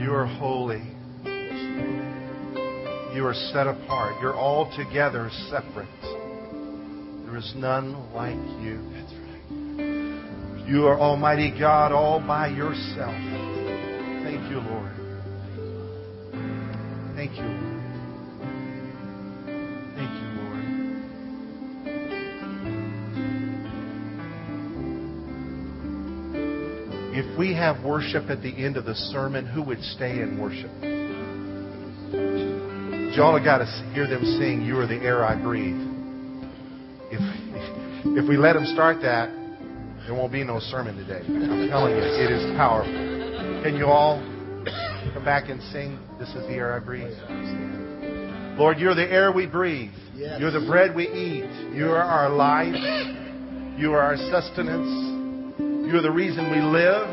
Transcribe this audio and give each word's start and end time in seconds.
You 0.00 0.14
are 0.14 0.24
holy. 0.24 0.82
You 3.14 3.26
are 3.26 3.34
set 3.52 3.66
apart. 3.66 4.14
You're 4.22 4.34
altogether 4.34 5.28
separate. 5.50 5.88
There 7.26 7.36
is 7.36 7.52
none 7.54 8.10
like 8.14 8.34
you. 8.62 8.80
You 10.66 10.86
are 10.86 10.98
Almighty 10.98 11.50
God 11.50 11.92
all 11.92 12.18
by 12.18 12.48
yourself. 12.48 13.14
Thank 14.24 14.50
you, 14.50 14.60
Lord. 14.60 14.92
Thank 17.14 17.32
you, 17.36 17.69
we 27.40 27.54
have 27.54 27.82
worship 27.82 28.28
at 28.28 28.42
the 28.42 28.50
end 28.50 28.76
of 28.76 28.84
the 28.84 28.94
sermon, 28.94 29.46
who 29.46 29.62
would 29.62 29.82
stay 29.82 30.20
and 30.20 30.38
worship? 30.38 30.70
Y'all 33.16 33.34
have 33.34 33.42
got 33.42 33.58
to 33.64 33.90
hear 33.94 34.06
them 34.06 34.22
sing, 34.38 34.60
You 34.60 34.76
are 34.76 34.86
the 34.86 34.96
air 34.96 35.24
I 35.24 35.40
breathe. 35.42 35.80
If, 37.10 37.22
if 38.18 38.28
we 38.28 38.36
let 38.36 38.52
them 38.52 38.66
start 38.74 39.00
that, 39.00 39.30
there 40.04 40.12
won't 40.12 40.32
be 40.32 40.44
no 40.44 40.60
sermon 40.60 40.98
today. 40.98 41.22
I'm 41.24 41.66
telling 41.70 41.96
you, 41.96 42.02
it 42.02 42.30
is 42.30 42.44
powerful. 42.58 42.92
Can 43.62 43.74
you 43.74 43.86
all 43.86 44.20
come 45.14 45.24
back 45.24 45.48
and 45.48 45.62
sing, 45.72 45.98
This 46.18 46.28
is 46.28 46.46
the 46.46 46.52
air 46.52 46.74
I 46.74 46.78
breathe? 46.78 47.16
Lord, 48.58 48.78
you're 48.78 48.94
the 48.94 49.10
air 49.10 49.32
we 49.32 49.46
breathe. 49.46 49.94
You're 50.14 50.50
the 50.52 50.66
bread 50.68 50.94
we 50.94 51.08
eat. 51.08 51.72
You 51.74 51.86
are 51.86 52.02
our 52.02 52.28
life. 52.28 52.74
You 53.78 53.94
are 53.94 54.02
our 54.02 54.18
sustenance. 54.18 55.56
You're 55.90 56.02
the 56.02 56.12
reason 56.12 56.50
we 56.50 56.60
live. 56.60 57.09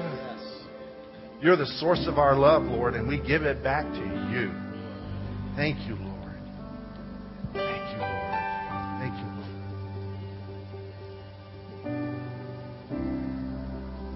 You're 1.39 1.55
the 1.55 1.67
source 1.79 2.03
of 2.07 2.17
our 2.17 2.35
love, 2.35 2.63
Lord, 2.63 2.95
and 2.95 3.07
we 3.07 3.19
give 3.19 3.43
it 3.43 3.63
back 3.63 3.85
to 3.85 3.99
you. 4.31 4.51
Thank 5.55 5.88
you, 5.88 5.95
Lord. 5.95 6.33
Thank 7.53 7.91
you, 7.94 7.99
Lord. 7.99 8.33
Thank 8.99 9.13
you, 9.19 9.27
Lord. 11.85 12.03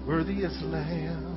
Worthy 0.08 0.40
is 0.40 0.62
Lamb. 0.64 1.28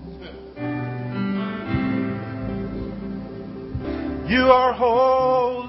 You 4.28 4.42
are. 4.52 4.74
Holy. 4.74 5.65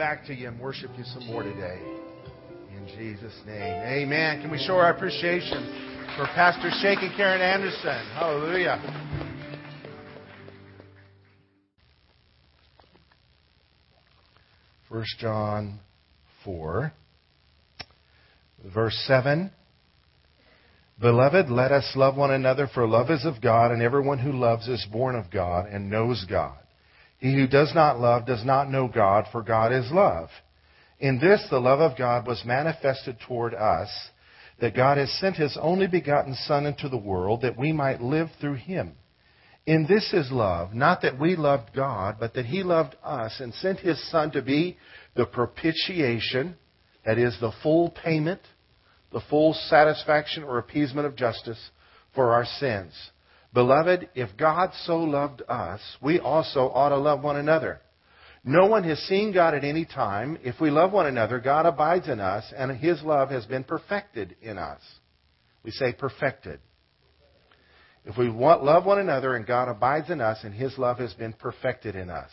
Back 0.00 0.24
to 0.24 0.34
you 0.34 0.48
and 0.48 0.58
worship 0.58 0.90
you 0.96 1.04
some 1.04 1.26
more 1.26 1.42
today. 1.42 1.78
In 2.74 2.86
Jesus' 2.96 3.38
name. 3.44 3.60
Amen. 3.60 4.40
Can 4.40 4.50
we 4.50 4.56
show 4.56 4.76
our 4.76 4.94
appreciation 4.94 6.08
for 6.16 6.24
Pastor 6.34 6.70
Shake 6.80 7.00
and 7.02 7.14
Karen 7.18 7.42
Anderson? 7.42 8.06
Hallelujah. 8.14 8.80
First 14.88 15.18
John 15.18 15.80
4, 16.46 16.94
verse 18.72 18.98
7. 19.06 19.50
Beloved, 20.98 21.50
let 21.50 21.72
us 21.72 21.92
love 21.94 22.16
one 22.16 22.30
another, 22.30 22.70
for 22.72 22.88
love 22.88 23.10
is 23.10 23.26
of 23.26 23.42
God, 23.42 23.70
and 23.70 23.82
everyone 23.82 24.18
who 24.18 24.32
loves 24.32 24.66
is 24.66 24.86
born 24.90 25.14
of 25.14 25.30
God 25.30 25.66
and 25.66 25.90
knows 25.90 26.24
God. 26.26 26.59
He 27.20 27.34
who 27.34 27.46
does 27.46 27.72
not 27.74 28.00
love 28.00 28.26
does 28.26 28.44
not 28.44 28.70
know 28.70 28.88
God, 28.88 29.26
for 29.30 29.42
God 29.42 29.72
is 29.72 29.90
love. 29.92 30.30
In 30.98 31.18
this 31.18 31.46
the 31.50 31.60
love 31.60 31.80
of 31.80 31.96
God 31.96 32.26
was 32.26 32.42
manifested 32.44 33.18
toward 33.20 33.54
us, 33.54 33.90
that 34.60 34.74
God 34.74 34.98
has 34.98 35.10
sent 35.18 35.36
his 35.36 35.56
only 35.60 35.86
begotten 35.86 36.34
Son 36.34 36.66
into 36.66 36.88
the 36.88 36.96
world, 36.96 37.42
that 37.42 37.58
we 37.58 37.72
might 37.72 38.02
live 38.02 38.28
through 38.40 38.54
him. 38.54 38.94
In 39.66 39.86
this 39.86 40.12
is 40.14 40.32
love, 40.32 40.74
not 40.74 41.02
that 41.02 41.18
we 41.18 41.36
loved 41.36 41.74
God, 41.74 42.16
but 42.18 42.34
that 42.34 42.46
he 42.46 42.62
loved 42.62 42.96
us 43.04 43.38
and 43.40 43.52
sent 43.54 43.80
his 43.80 44.02
Son 44.10 44.30
to 44.32 44.42
be 44.42 44.78
the 45.14 45.26
propitiation, 45.26 46.56
that 47.04 47.18
is, 47.18 47.36
the 47.40 47.52
full 47.62 47.90
payment, 47.90 48.40
the 49.12 49.20
full 49.28 49.52
satisfaction 49.52 50.42
or 50.42 50.58
appeasement 50.58 51.06
of 51.06 51.16
justice 51.16 51.70
for 52.14 52.32
our 52.32 52.46
sins. 52.46 52.92
Beloved, 53.52 54.08
if 54.14 54.36
God 54.36 54.70
so 54.84 54.98
loved 54.98 55.42
us, 55.48 55.80
we 56.00 56.20
also 56.20 56.70
ought 56.70 56.90
to 56.90 56.96
love 56.96 57.22
one 57.22 57.36
another. 57.36 57.80
No 58.44 58.66
one 58.66 58.84
has 58.84 58.98
seen 59.00 59.32
God 59.32 59.54
at 59.54 59.64
any 59.64 59.84
time. 59.84 60.38
If 60.42 60.60
we 60.60 60.70
love 60.70 60.92
one 60.92 61.06
another, 61.06 61.40
God 61.40 61.66
abides 61.66 62.08
in 62.08 62.20
us, 62.20 62.44
and 62.56 62.76
his 62.76 63.02
love 63.02 63.30
has 63.30 63.44
been 63.46 63.64
perfected 63.64 64.36
in 64.40 64.56
us. 64.56 64.80
We 65.62 65.72
say 65.72 65.92
perfected. 65.92 66.60
If 68.04 68.16
we 68.16 68.30
want, 68.30 68.64
love 68.64 68.86
one 68.86 68.98
another 68.98 69.34
and 69.36 69.46
God 69.46 69.68
abides 69.68 70.10
in 70.10 70.20
us 70.20 70.38
and 70.42 70.54
his 70.54 70.76
love 70.78 70.98
has 70.98 71.12
been 71.12 71.32
perfected 71.32 71.96
in 71.96 72.08
us. 72.08 72.30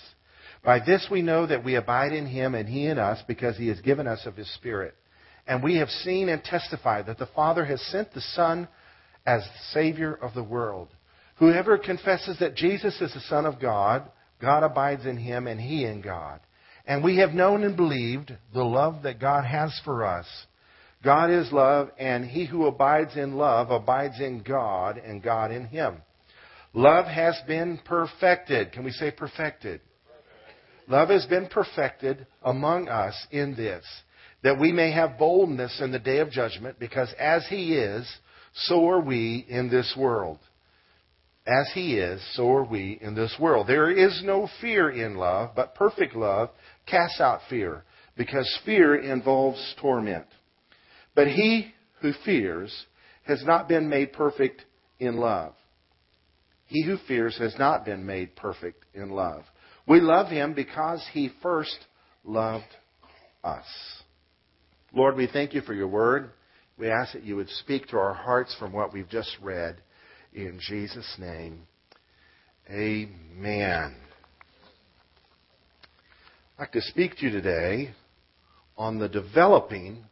By 0.64 0.80
this 0.80 1.08
we 1.12 1.22
know 1.22 1.46
that 1.46 1.64
we 1.64 1.76
abide 1.76 2.14
in 2.14 2.26
him 2.26 2.56
and 2.56 2.68
he 2.68 2.88
in 2.88 2.98
us 2.98 3.22
because 3.28 3.58
he 3.58 3.68
has 3.68 3.80
given 3.82 4.08
us 4.08 4.26
of 4.26 4.36
his 4.36 4.52
Spirit. 4.56 4.96
And 5.46 5.64
we 5.64 5.76
have 5.78 5.90
seen 5.90 6.30
and 6.30 6.44
testified 6.44 7.06
that 7.08 7.18
the 7.18 7.28
Father 7.28 7.66
has 7.66 7.82
sent 7.88 8.14
the 8.14 8.22
Son 8.22 8.68
as 9.26 9.44
the 9.44 9.74
Savior 9.74 10.14
of 10.14 10.34
the 10.34 10.44
world. 10.44 10.90
Whoever 11.40 11.78
confesses 11.78 12.38
that 12.40 12.56
Jesus 12.56 13.00
is 13.00 13.14
the 13.14 13.20
Son 13.22 13.46
of 13.46 13.60
God, 13.60 14.10
God 14.42 14.64
abides 14.64 15.06
in 15.06 15.18
him 15.18 15.48
and 15.48 15.60
he 15.60 15.86
in 15.86 16.02
God. 16.02 16.40
And 16.86 17.04
we 17.04 17.18
have 17.18 17.32
known 17.32 17.64
and 17.64 17.76
believed 17.76 18.32
the 18.54 18.64
love 18.64 19.04
that 19.04 19.20
God 19.20 19.46
has 19.46 19.80
for 19.84 20.06
us. 20.06 20.26
God 21.04 21.30
is 21.30 21.52
love, 21.52 21.90
and 22.00 22.26
he 22.26 22.46
who 22.46 22.66
abides 22.66 23.16
in 23.16 23.34
love 23.34 23.70
abides 23.70 24.20
in 24.20 24.42
God, 24.42 24.98
and 24.98 25.22
God 25.22 25.52
in 25.52 25.66
him. 25.66 25.98
Love 26.74 27.06
has 27.06 27.38
been 27.48 27.80
perfected. 27.86 28.72
Can 28.72 28.84
we 28.84 28.92
say 28.92 29.12
perfected? 29.12 29.82
Love 30.88 31.10
has 31.10 31.26
been 31.26 31.48
perfected 31.48 32.26
among 32.42 32.88
us 32.88 33.16
in 33.32 33.56
this, 33.56 33.86
that 34.44 34.60
we 34.60 34.72
may 34.72 34.92
have 34.92 35.20
boldness 35.20 35.80
in 35.82 35.92
the 35.92 36.00
day 36.00 36.20
of 36.20 36.32
judgment, 36.32 36.80
because 36.80 37.14
as 37.20 37.46
he 37.48 37.76
is, 37.76 38.10
so 38.54 38.90
are 38.90 39.02
we 39.02 39.46
in 39.50 39.70
this 39.70 39.94
world. 39.98 40.40
As 41.48 41.72
he 41.74 41.98
is, 41.98 42.22
so 42.34 42.52
are 42.52 42.66
we 42.66 43.00
in 43.02 43.16
this 43.16 43.34
world. 43.40 43.68
There 43.68 43.90
is 43.90 44.22
no 44.24 44.50
fear 44.60 44.90
in 44.90 45.16
love, 45.16 45.52
but 45.56 45.76
perfect 45.76 46.14
love 46.14 46.50
casts 46.86 47.22
out 47.22 47.40
fear, 47.50 47.86
because 48.18 48.60
fear 48.66 48.96
involves 48.96 49.76
torment. 49.80 50.26
But 51.16 51.28
he 51.28 51.74
who 52.02 52.12
fears 52.26 52.86
has 53.24 53.44
not 53.46 53.70
been 53.70 53.88
made 53.88 54.12
perfect 54.12 54.66
in 55.00 55.16
love. 55.16 55.54
He 56.66 56.84
who 56.84 56.98
fears 57.08 57.38
has 57.40 57.56
not 57.58 57.86
been 57.86 58.06
made 58.06 58.36
perfect 58.36 58.84
in 58.94 59.10
love. 59.10 59.44
We 59.88 60.02
love 60.02 60.28
him 60.28 60.54
because 60.54 61.02
he 61.14 61.32
first 61.42 61.78
loved 62.26 62.66
us. 63.42 63.66
Lord, 64.94 65.16
we 65.16 65.28
thank 65.32 65.54
you 65.54 65.62
for 65.62 65.74
your 65.74 65.88
word. 65.88 66.32
We 66.78 66.90
ask 66.90 67.14
that 67.14 67.24
you 67.24 67.38
would 67.38 67.50
speak 67.50 67.88
to 67.88 67.98
our 67.98 68.14
hearts 68.14 68.54
from 68.60 68.74
what 68.74 68.94
we've 68.94 69.10
just 69.10 69.36
read. 69.42 69.82
In 70.34 70.60
Jesus' 70.60 71.16
name, 71.18 71.62
amen. 72.70 73.96
I'd 76.58 76.60
like 76.60 76.72
to 76.74 76.82
speak 76.82 77.18
to 77.18 77.26
you 77.26 77.32
today 77.32 77.92
on 78.78 79.00
the 79.00 79.10
developing 79.10 80.04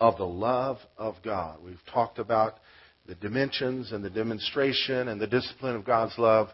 of 0.00 0.16
the 0.18 0.26
love 0.26 0.78
of 0.98 1.14
God. 1.24 1.58
We've 1.64 1.78
talked 1.92 2.18
about 2.18 2.58
the 3.06 3.14
dimensions 3.14 3.92
and 3.92 4.04
the 4.04 4.10
demonstration 4.10 5.08
and 5.08 5.20
the 5.20 5.26
discipline 5.26 5.76
of 5.76 5.84
God's 5.84 6.18
love. 6.18 6.48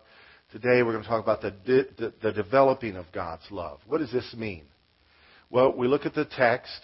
Today 0.52 0.82
we're 0.82 0.92
going 0.92 1.02
to 1.02 1.08
talk 1.08 1.22
about 1.22 1.40
the, 1.40 1.54
the, 1.66 2.12
the 2.22 2.32
developing 2.32 2.96
of 2.96 3.06
God's 3.12 3.50
love. 3.50 3.80
What 3.86 3.98
does 3.98 4.12
this 4.12 4.34
mean? 4.36 4.64
Well, 5.50 5.72
we 5.76 5.88
look 5.88 6.06
at 6.06 6.14
the 6.14 6.24
text 6.24 6.80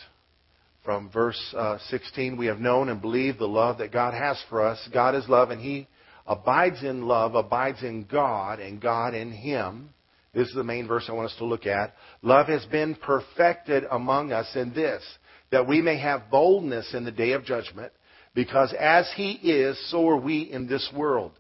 from 0.85 1.11
verse 1.11 1.41
uh, 1.57 1.79
16. 1.89 2.37
We 2.37 2.47
have 2.47 2.59
known 2.59 2.89
and 2.89 3.01
believed 3.01 3.39
the 3.39 3.47
love 3.47 3.79
that 3.79 3.93
God 3.93 4.15
has 4.15 4.43
for 4.49 4.65
us. 4.65 4.89
God 4.93 5.15
is 5.15 5.29
love, 5.29 5.51
and 5.51 5.61
He 5.61 5.87
abides 6.27 6.83
in 6.83 7.03
love, 7.03 7.35
abides 7.35 7.83
in 7.83 8.05
God, 8.05 8.61
and 8.61 8.81
God 8.81 9.15
in 9.15 9.33
Him. 9.33 9.91
This 10.35 10.49
is 10.49 10.55
the 10.55 10.65
main 10.65 10.89
verse 10.89 11.07
I 11.09 11.13
want 11.13 11.31
us 11.31 11.37
to 11.39 11.45
look 11.45 11.67
at. 11.67 11.95
Love 12.23 12.47
has 12.49 12.65
been 12.67 12.95
perfected 12.95 13.85
among 13.91 14.33
us 14.33 14.51
in 14.55 14.73
this, 14.73 15.03
that 15.51 15.69
we 15.69 15.83
may 15.83 15.99
have 15.99 16.31
boldness 16.31 16.95
in 16.95 17.05
the 17.05 17.11
day 17.11 17.33
of 17.33 17.45
judgment, 17.45 17.93
because 18.35 18.75
as 18.79 19.11
He 19.15 19.33
is, 19.33 19.79
so 19.91 20.09
are 20.09 20.17
we 20.17 20.43
in 20.43 20.67
this 20.67 20.91
world. 20.97 21.33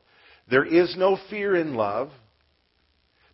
There 0.50 0.64
is 0.64 0.94
no 0.96 1.18
fear 1.30 1.56
in 1.56 1.74
love, 1.74 2.10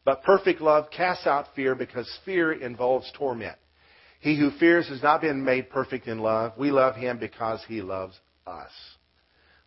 but 0.05 0.23
perfect 0.23 0.61
love 0.61 0.91
casts 0.91 1.27
out 1.27 1.49
fear 1.57 1.75
because 1.75 2.09
fear 2.25 2.53
involves 2.53 3.11
torment. 3.17 3.57
He 4.21 4.39
who 4.39 4.51
fears 4.59 4.89
has 4.89 5.03
not 5.03 5.21
been 5.21 5.45
made 5.45 5.71
perfect 5.71 6.07
in 6.07 6.19
love. 6.19 6.53
We 6.59 6.71
love 6.71 6.97
him 6.97 7.19
because 7.19 7.61
he 7.69 7.83
loves 7.83 8.19
us. 8.47 8.71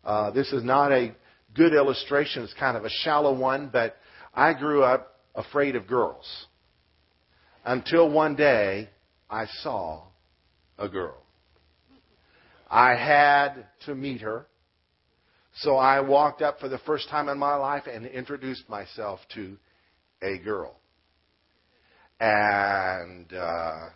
Uh, 0.04 0.30
this 0.30 0.52
is 0.52 0.64
not 0.64 0.92
a 0.92 1.14
good 1.54 1.74
illustration. 1.74 2.42
It's 2.42 2.54
kind 2.54 2.76
of 2.76 2.84
a 2.84 2.90
shallow 2.90 3.36
one, 3.36 3.70
but 3.72 3.96
I 4.34 4.54
grew 4.54 4.82
up 4.82 5.20
afraid 5.34 5.76
of 5.76 5.86
girls 5.86 6.46
until 7.64 8.10
one 8.10 8.36
day 8.36 8.90
I 9.30 9.46
saw 9.62 10.04
a 10.78 10.88
girl. 10.88 11.22
I 12.70 12.94
had 12.94 13.66
to 13.86 13.94
meet 13.94 14.22
her. 14.22 14.46
So 15.56 15.76
I 15.76 16.00
walked 16.00 16.40
up 16.40 16.58
for 16.60 16.68
the 16.68 16.78
first 16.78 17.10
time 17.10 17.28
in 17.28 17.38
my 17.38 17.54
life 17.56 17.84
and 17.86 18.06
introduced 18.06 18.68
myself 18.70 19.20
to 19.34 19.58
a 20.22 20.38
girl. 20.38 20.76
And 22.18 23.30
uh, 23.32 23.88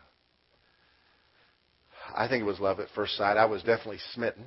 I 2.15 2.29
think 2.29 2.43
it 2.43 2.47
was 2.47 2.61
love 2.61 2.81
at 2.81 2.89
first 2.95 3.17
sight. 3.17 3.39
I 3.39 3.47
was 3.47 3.63
definitely 3.63 4.01
smitten 4.13 4.45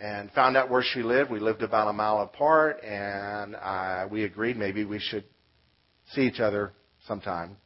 and 0.00 0.30
found 0.32 0.56
out 0.56 0.70
where 0.70 0.82
she 0.82 1.02
lived. 1.02 1.30
We 1.30 1.40
lived 1.40 1.62
about 1.62 1.88
a 1.88 1.92
mile 1.92 2.20
apart, 2.20 2.82
and 2.84 3.56
I, 3.56 4.06
we 4.10 4.24
agreed 4.24 4.56
maybe 4.56 4.84
we 4.84 5.00
should 5.00 5.24
see 6.12 6.22
each 6.22 6.40
other 6.40 6.72
sometime. 7.06 7.56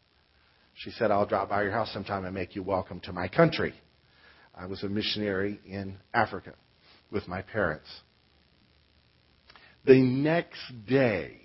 She 0.75 0.91
said, 0.93 1.11
I'll 1.11 1.27
drop 1.27 1.51
by 1.51 1.63
your 1.63 1.73
house 1.73 1.93
sometime 1.93 2.25
and 2.25 2.35
make 2.35 2.57
you 2.57 2.63
welcome 2.63 3.01
to 3.01 3.13
my 3.13 3.29
country. 3.29 3.75
I 4.55 4.67
was 4.67 4.83
a 4.83 4.89
missionary 4.89 5.61
in 5.67 5.97
Africa 6.15 6.55
with 7.11 7.29
my 7.29 7.43
parents. 7.43 7.89
The 9.85 10.01
next 10.01 10.61
day, 10.89 11.37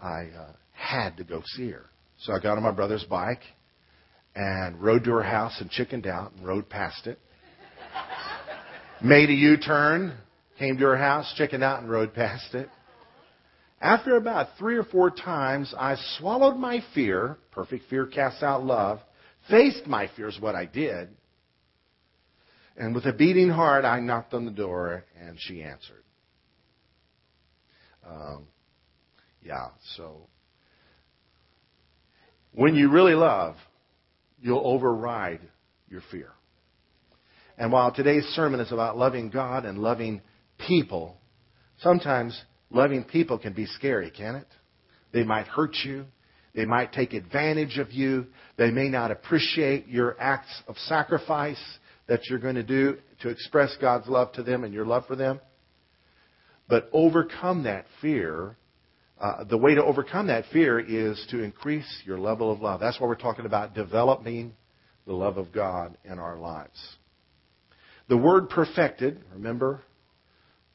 I 0.00 0.28
uh, 0.36 0.52
had 0.72 1.16
to 1.18 1.24
go 1.24 1.42
see 1.44 1.70
her. 1.70 1.86
So 2.20 2.32
I 2.32 2.38
got 2.38 2.56
on 2.56 2.62
my 2.62 2.70
brother's 2.70 3.04
bike 3.04 3.42
and 4.34 4.80
rode 4.80 5.04
to 5.04 5.10
her 5.10 5.22
house 5.22 5.60
and 5.60 5.70
chickened 5.70 6.06
out 6.06 6.32
and 6.32 6.46
rode 6.46 6.68
past 6.68 7.06
it. 7.06 7.18
Made 9.04 9.30
a 9.30 9.34
U-turn, 9.34 10.16
came 10.60 10.78
to 10.78 10.84
her 10.84 10.96
house, 10.96 11.32
chickened 11.36 11.64
out 11.64 11.80
and 11.80 11.90
rode 11.90 12.14
past 12.14 12.54
it. 12.54 12.68
After 13.80 14.14
about 14.14 14.50
three 14.60 14.76
or 14.76 14.84
four 14.84 15.10
times, 15.10 15.74
I 15.76 15.96
swallowed 16.18 16.56
my 16.56 16.84
fear. 16.94 17.36
Perfect 17.50 17.90
fear 17.90 18.06
casts 18.06 18.44
out 18.44 18.64
love. 18.64 19.00
Faced 19.50 19.88
my 19.88 20.08
fears, 20.14 20.38
what 20.40 20.54
I 20.54 20.66
did. 20.66 21.08
And 22.76 22.94
with 22.94 23.04
a 23.06 23.12
beating 23.12 23.48
heart, 23.48 23.84
I 23.84 23.98
knocked 23.98 24.34
on 24.34 24.44
the 24.44 24.52
door, 24.52 25.04
and 25.20 25.36
she 25.40 25.64
answered. 25.64 26.04
Um, 28.08 28.46
yeah, 29.42 29.70
so 29.96 30.28
when 32.52 32.76
you 32.76 32.88
really 32.88 33.14
love, 33.14 33.56
you'll 34.40 34.64
override 34.64 35.40
your 35.88 36.02
fear. 36.12 36.30
And 37.58 37.70
while 37.70 37.92
today's 37.92 38.24
sermon 38.34 38.60
is 38.60 38.72
about 38.72 38.96
loving 38.96 39.30
God 39.30 39.64
and 39.64 39.78
loving 39.78 40.22
people, 40.66 41.16
sometimes 41.78 42.40
loving 42.70 43.04
people 43.04 43.38
can 43.38 43.52
be 43.52 43.66
scary, 43.66 44.10
can 44.10 44.36
it? 44.36 44.48
They 45.12 45.24
might 45.24 45.46
hurt 45.46 45.76
you. 45.84 46.06
They 46.54 46.64
might 46.64 46.92
take 46.92 47.14
advantage 47.14 47.78
of 47.78 47.92
you. 47.92 48.26
They 48.58 48.70
may 48.70 48.88
not 48.88 49.10
appreciate 49.10 49.88
your 49.88 50.16
acts 50.20 50.62
of 50.68 50.76
sacrifice 50.76 51.62
that 52.08 52.28
you're 52.28 52.38
going 52.38 52.56
to 52.56 52.62
do 52.62 52.98
to 53.20 53.28
express 53.28 53.76
God's 53.80 54.08
love 54.08 54.32
to 54.32 54.42
them 54.42 54.64
and 54.64 54.74
your 54.74 54.84
love 54.84 55.06
for 55.06 55.16
them. 55.16 55.40
But 56.68 56.88
overcome 56.92 57.64
that 57.64 57.86
fear. 58.00 58.56
Uh, 59.20 59.44
the 59.44 59.56
way 59.56 59.74
to 59.74 59.84
overcome 59.84 60.26
that 60.26 60.44
fear 60.52 60.80
is 60.80 61.24
to 61.30 61.42
increase 61.42 62.02
your 62.04 62.18
level 62.18 62.50
of 62.50 62.60
love. 62.60 62.80
That's 62.80 63.00
why 63.00 63.06
we're 63.06 63.14
talking 63.14 63.46
about 63.46 63.74
developing 63.74 64.54
the 65.06 65.12
love 65.12 65.36
of 65.36 65.52
God 65.52 65.96
in 66.04 66.18
our 66.18 66.36
lives. 66.38 66.78
The 68.12 68.18
word 68.18 68.50
perfected, 68.50 69.24
remember, 69.32 69.80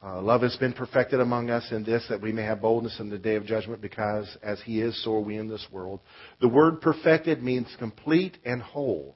uh, 0.02 0.20
love 0.20 0.42
has 0.42 0.56
been 0.56 0.72
perfected 0.72 1.20
among 1.20 1.50
us 1.50 1.70
in 1.70 1.84
this 1.84 2.04
that 2.08 2.20
we 2.20 2.32
may 2.32 2.42
have 2.42 2.60
boldness 2.60 2.98
in 2.98 3.10
the 3.10 3.16
day 3.16 3.36
of 3.36 3.46
judgment 3.46 3.80
because 3.80 4.26
as 4.42 4.60
he 4.62 4.80
is, 4.80 5.00
so 5.04 5.14
are 5.14 5.20
we 5.20 5.36
in 5.36 5.46
this 5.46 5.64
world. 5.70 6.00
The 6.40 6.48
word 6.48 6.80
perfected 6.80 7.40
means 7.40 7.68
complete 7.78 8.38
and 8.44 8.60
whole, 8.60 9.14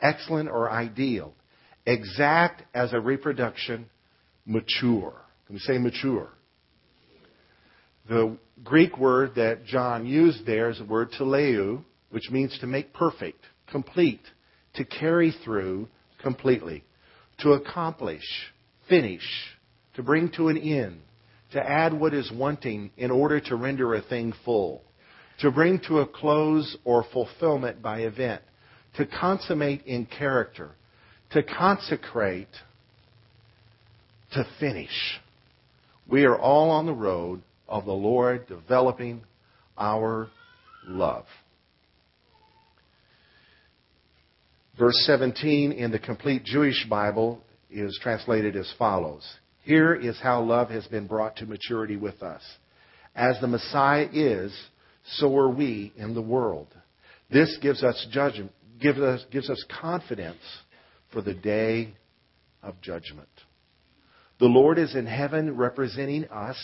excellent 0.00 0.48
or 0.48 0.70
ideal 0.70 1.34
exact 1.86 2.62
as 2.72 2.92
a 2.92 3.00
reproduction, 3.00 3.90
mature. 4.44 5.20
Can 5.48 5.54
we 5.54 5.58
say 5.58 5.76
mature? 5.76 6.28
The 8.08 8.36
Greek 8.62 8.96
word 8.96 9.34
that 9.34 9.64
John 9.64 10.06
used 10.06 10.46
there 10.46 10.70
is 10.70 10.78
the 10.78 10.84
word 10.84 11.10
teleu, 11.18 11.82
which 12.10 12.30
means 12.30 12.56
to 12.60 12.68
make 12.68 12.92
perfect, 12.92 13.44
complete, 13.66 14.22
to 14.74 14.84
carry 14.84 15.34
through 15.44 15.88
completely, 16.22 16.84
to 17.38 17.52
accomplish, 17.52 18.24
finish, 18.88 19.22
to 19.94 20.02
bring 20.02 20.30
to 20.32 20.48
an 20.48 20.56
end, 20.56 21.00
to 21.52 21.60
add 21.60 21.92
what 21.92 22.14
is 22.14 22.30
wanting 22.32 22.90
in 22.96 23.10
order 23.10 23.40
to 23.40 23.56
render 23.56 23.94
a 23.94 24.02
thing 24.02 24.32
full, 24.44 24.82
to 25.40 25.50
bring 25.50 25.80
to 25.86 26.00
a 26.00 26.06
close 26.06 26.76
or 26.84 27.04
fulfillment 27.12 27.82
by 27.82 28.00
event, 28.00 28.42
to 28.96 29.06
consummate 29.06 29.84
in 29.86 30.06
character, 30.06 30.70
to 31.30 31.42
consecrate, 31.42 32.48
to 34.32 34.46
finish. 34.58 35.20
We 36.08 36.24
are 36.24 36.38
all 36.38 36.70
on 36.70 36.86
the 36.86 36.94
road 36.94 37.42
of 37.68 37.84
the 37.84 37.92
Lord 37.92 38.46
developing 38.46 39.22
our 39.76 40.28
love. 40.86 41.26
Verse 44.78 45.02
17 45.06 45.72
in 45.72 45.90
the 45.90 45.98
complete 45.98 46.44
Jewish 46.44 46.86
Bible 46.88 47.42
is 47.70 47.98
translated 48.02 48.56
as 48.56 48.70
follows 48.78 49.26
Here 49.62 49.94
is 49.94 50.18
how 50.22 50.42
love 50.42 50.68
has 50.70 50.86
been 50.86 51.06
brought 51.06 51.36
to 51.36 51.46
maturity 51.46 51.96
with 51.96 52.22
us. 52.22 52.42
As 53.14 53.40
the 53.40 53.46
Messiah 53.46 54.08
is, 54.12 54.54
so 55.14 55.34
are 55.38 55.48
we 55.48 55.92
in 55.96 56.14
the 56.14 56.22
world. 56.22 56.68
This 57.30 57.56
gives 57.62 57.82
us 57.82 58.06
judgment, 58.10 58.52
gives 58.78 58.98
us, 58.98 59.24
gives 59.30 59.48
us 59.48 59.64
confidence 59.80 60.42
for 61.10 61.22
the 61.22 61.34
day 61.34 61.94
of 62.62 62.80
judgment. 62.82 63.28
The 64.38 64.46
Lord 64.46 64.78
is 64.78 64.94
in 64.94 65.06
heaven 65.06 65.56
representing 65.56 66.26
us, 66.26 66.58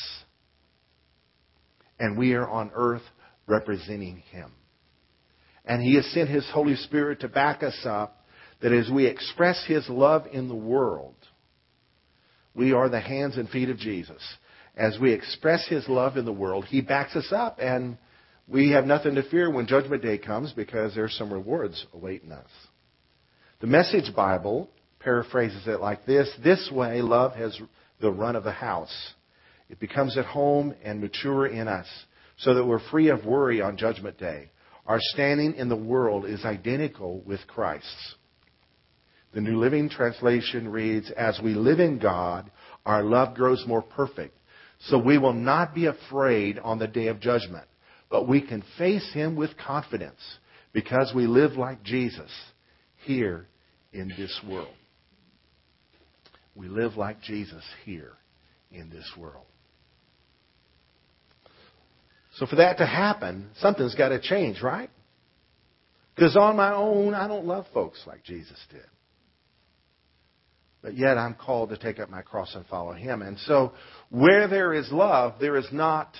and 1.98 2.18
we 2.18 2.34
are 2.34 2.48
on 2.48 2.70
earth 2.74 3.02
representing 3.46 4.22
Him. 4.30 4.52
And 5.64 5.82
He 5.82 5.94
has 5.96 6.06
sent 6.12 6.28
His 6.28 6.48
Holy 6.52 6.76
Spirit 6.76 7.20
to 7.20 7.28
back 7.28 7.62
us 7.62 7.78
up 7.84 8.24
that 8.60 8.72
as 8.72 8.90
we 8.90 9.06
express 9.06 9.64
His 9.66 9.88
love 9.88 10.26
in 10.32 10.48
the 10.48 10.54
world, 10.54 11.14
we 12.54 12.72
are 12.72 12.88
the 12.88 13.00
hands 13.00 13.36
and 13.36 13.48
feet 13.48 13.70
of 13.70 13.78
Jesus. 13.78 14.22
as 14.76 14.98
we 14.98 15.12
express 15.12 15.66
His 15.68 15.86
love 15.88 16.16
in 16.16 16.24
the 16.24 16.32
world, 16.32 16.64
He 16.64 16.80
backs 16.80 17.14
us 17.14 17.30
up, 17.30 17.58
and 17.60 17.98
we 18.48 18.70
have 18.70 18.86
nothing 18.86 19.14
to 19.14 19.28
fear 19.30 19.50
when 19.50 19.66
Judgment 19.66 20.02
Day 20.02 20.18
comes 20.18 20.52
because 20.52 20.94
there's 20.94 21.16
some 21.16 21.32
rewards 21.32 21.86
awaiting 21.92 22.32
us. 22.32 22.48
The 23.60 23.66
Message 23.66 24.14
Bible 24.14 24.68
paraphrases 24.98 25.66
it 25.66 25.80
like 25.80 26.06
this 26.06 26.28
This 26.42 26.70
way, 26.72 27.00
love 27.00 27.34
has 27.34 27.58
the 28.00 28.10
run 28.10 28.36
of 28.36 28.44
the 28.44 28.52
house. 28.52 28.94
It 29.68 29.78
becomes 29.78 30.18
at 30.18 30.24
home 30.24 30.74
and 30.82 31.00
mature 31.00 31.46
in 31.46 31.68
us 31.68 31.86
so 32.38 32.54
that 32.54 32.64
we're 32.64 32.90
free 32.90 33.08
of 33.08 33.24
worry 33.24 33.62
on 33.62 33.76
Judgment 33.76 34.18
Day. 34.18 34.50
Our 34.92 35.00
standing 35.00 35.54
in 35.54 35.70
the 35.70 35.74
world 35.74 36.26
is 36.26 36.44
identical 36.44 37.22
with 37.24 37.40
Christ's. 37.46 38.14
The 39.32 39.40
New 39.40 39.58
Living 39.58 39.88
Translation 39.88 40.68
reads, 40.68 41.10
As 41.12 41.40
we 41.42 41.54
live 41.54 41.80
in 41.80 41.98
God, 41.98 42.50
our 42.84 43.02
love 43.02 43.34
grows 43.34 43.64
more 43.66 43.80
perfect. 43.80 44.36
So 44.80 44.98
we 44.98 45.16
will 45.16 45.32
not 45.32 45.74
be 45.74 45.86
afraid 45.86 46.58
on 46.58 46.78
the 46.78 46.88
day 46.88 47.06
of 47.06 47.20
judgment, 47.20 47.64
but 48.10 48.28
we 48.28 48.42
can 48.42 48.62
face 48.76 49.10
Him 49.14 49.34
with 49.34 49.56
confidence 49.56 50.20
because 50.74 51.10
we 51.16 51.26
live 51.26 51.52
like 51.52 51.82
Jesus 51.82 52.30
here 53.06 53.46
in 53.94 54.08
this 54.08 54.38
world. 54.46 54.74
We 56.54 56.68
live 56.68 56.98
like 56.98 57.22
Jesus 57.22 57.64
here 57.86 58.12
in 58.70 58.90
this 58.90 59.10
world. 59.16 59.46
So 62.36 62.46
for 62.46 62.56
that 62.56 62.78
to 62.78 62.86
happen, 62.86 63.50
something's 63.58 63.94
got 63.94 64.08
to 64.08 64.20
change, 64.20 64.62
right? 64.62 64.90
Because 66.14 66.36
on 66.36 66.56
my 66.56 66.74
own, 66.74 67.14
I 67.14 67.28
don't 67.28 67.46
love 67.46 67.66
folks 67.72 68.02
like 68.06 68.24
Jesus 68.24 68.58
did. 68.70 68.84
But 70.82 70.96
yet 70.96 71.16
I'm 71.16 71.34
called 71.34 71.70
to 71.70 71.76
take 71.76 72.00
up 72.00 72.10
my 72.10 72.22
cross 72.22 72.54
and 72.54 72.66
follow 72.66 72.92
him. 72.92 73.22
And 73.22 73.38
so 73.40 73.72
where 74.10 74.48
there 74.48 74.74
is 74.74 74.90
love, 74.90 75.34
there 75.40 75.56
is 75.56 75.68
not 75.72 76.14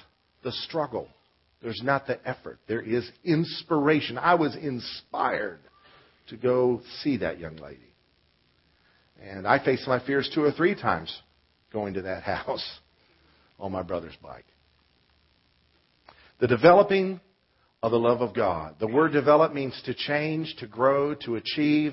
the 0.45 0.53
struggle. 0.53 1.09
There's 1.63 1.81
not 1.83 2.07
the 2.07 2.19
effort. 2.29 2.59
There 2.69 2.81
is 2.81 3.09
inspiration. 3.25 4.19
I 4.19 4.35
was 4.35 4.55
inspired 4.57 5.61
to 6.29 6.37
go 6.37 6.83
see 7.03 7.19
that 7.19 7.39
young 7.39 7.57
lady. 7.57 7.93
And 9.21 9.47
I 9.47 9.65
faced 9.65 9.87
my 9.87 10.05
fears 10.05 10.31
two 10.35 10.43
or 10.43 10.53
three 10.53 10.75
times 10.75 11.17
going 11.73 11.95
to 11.95 12.03
that 12.03 12.23
house 12.23 12.79
on 13.59 13.73
my 13.73 13.83
brother's 13.83 14.17
bike. 14.23 14.45
The 16.43 16.49
developing 16.49 17.21
of 17.85 17.93
the 17.93 18.01
love 18.01 18.21
of 18.21 18.35
God. 18.35 18.75
The 18.81 18.89
word 18.89 19.13
develop 19.13 19.55
means 19.55 19.81
to 19.85 19.95
change, 19.95 20.57
to 20.59 20.67
grow, 20.67 21.15
to 21.25 21.37
achieve 21.37 21.93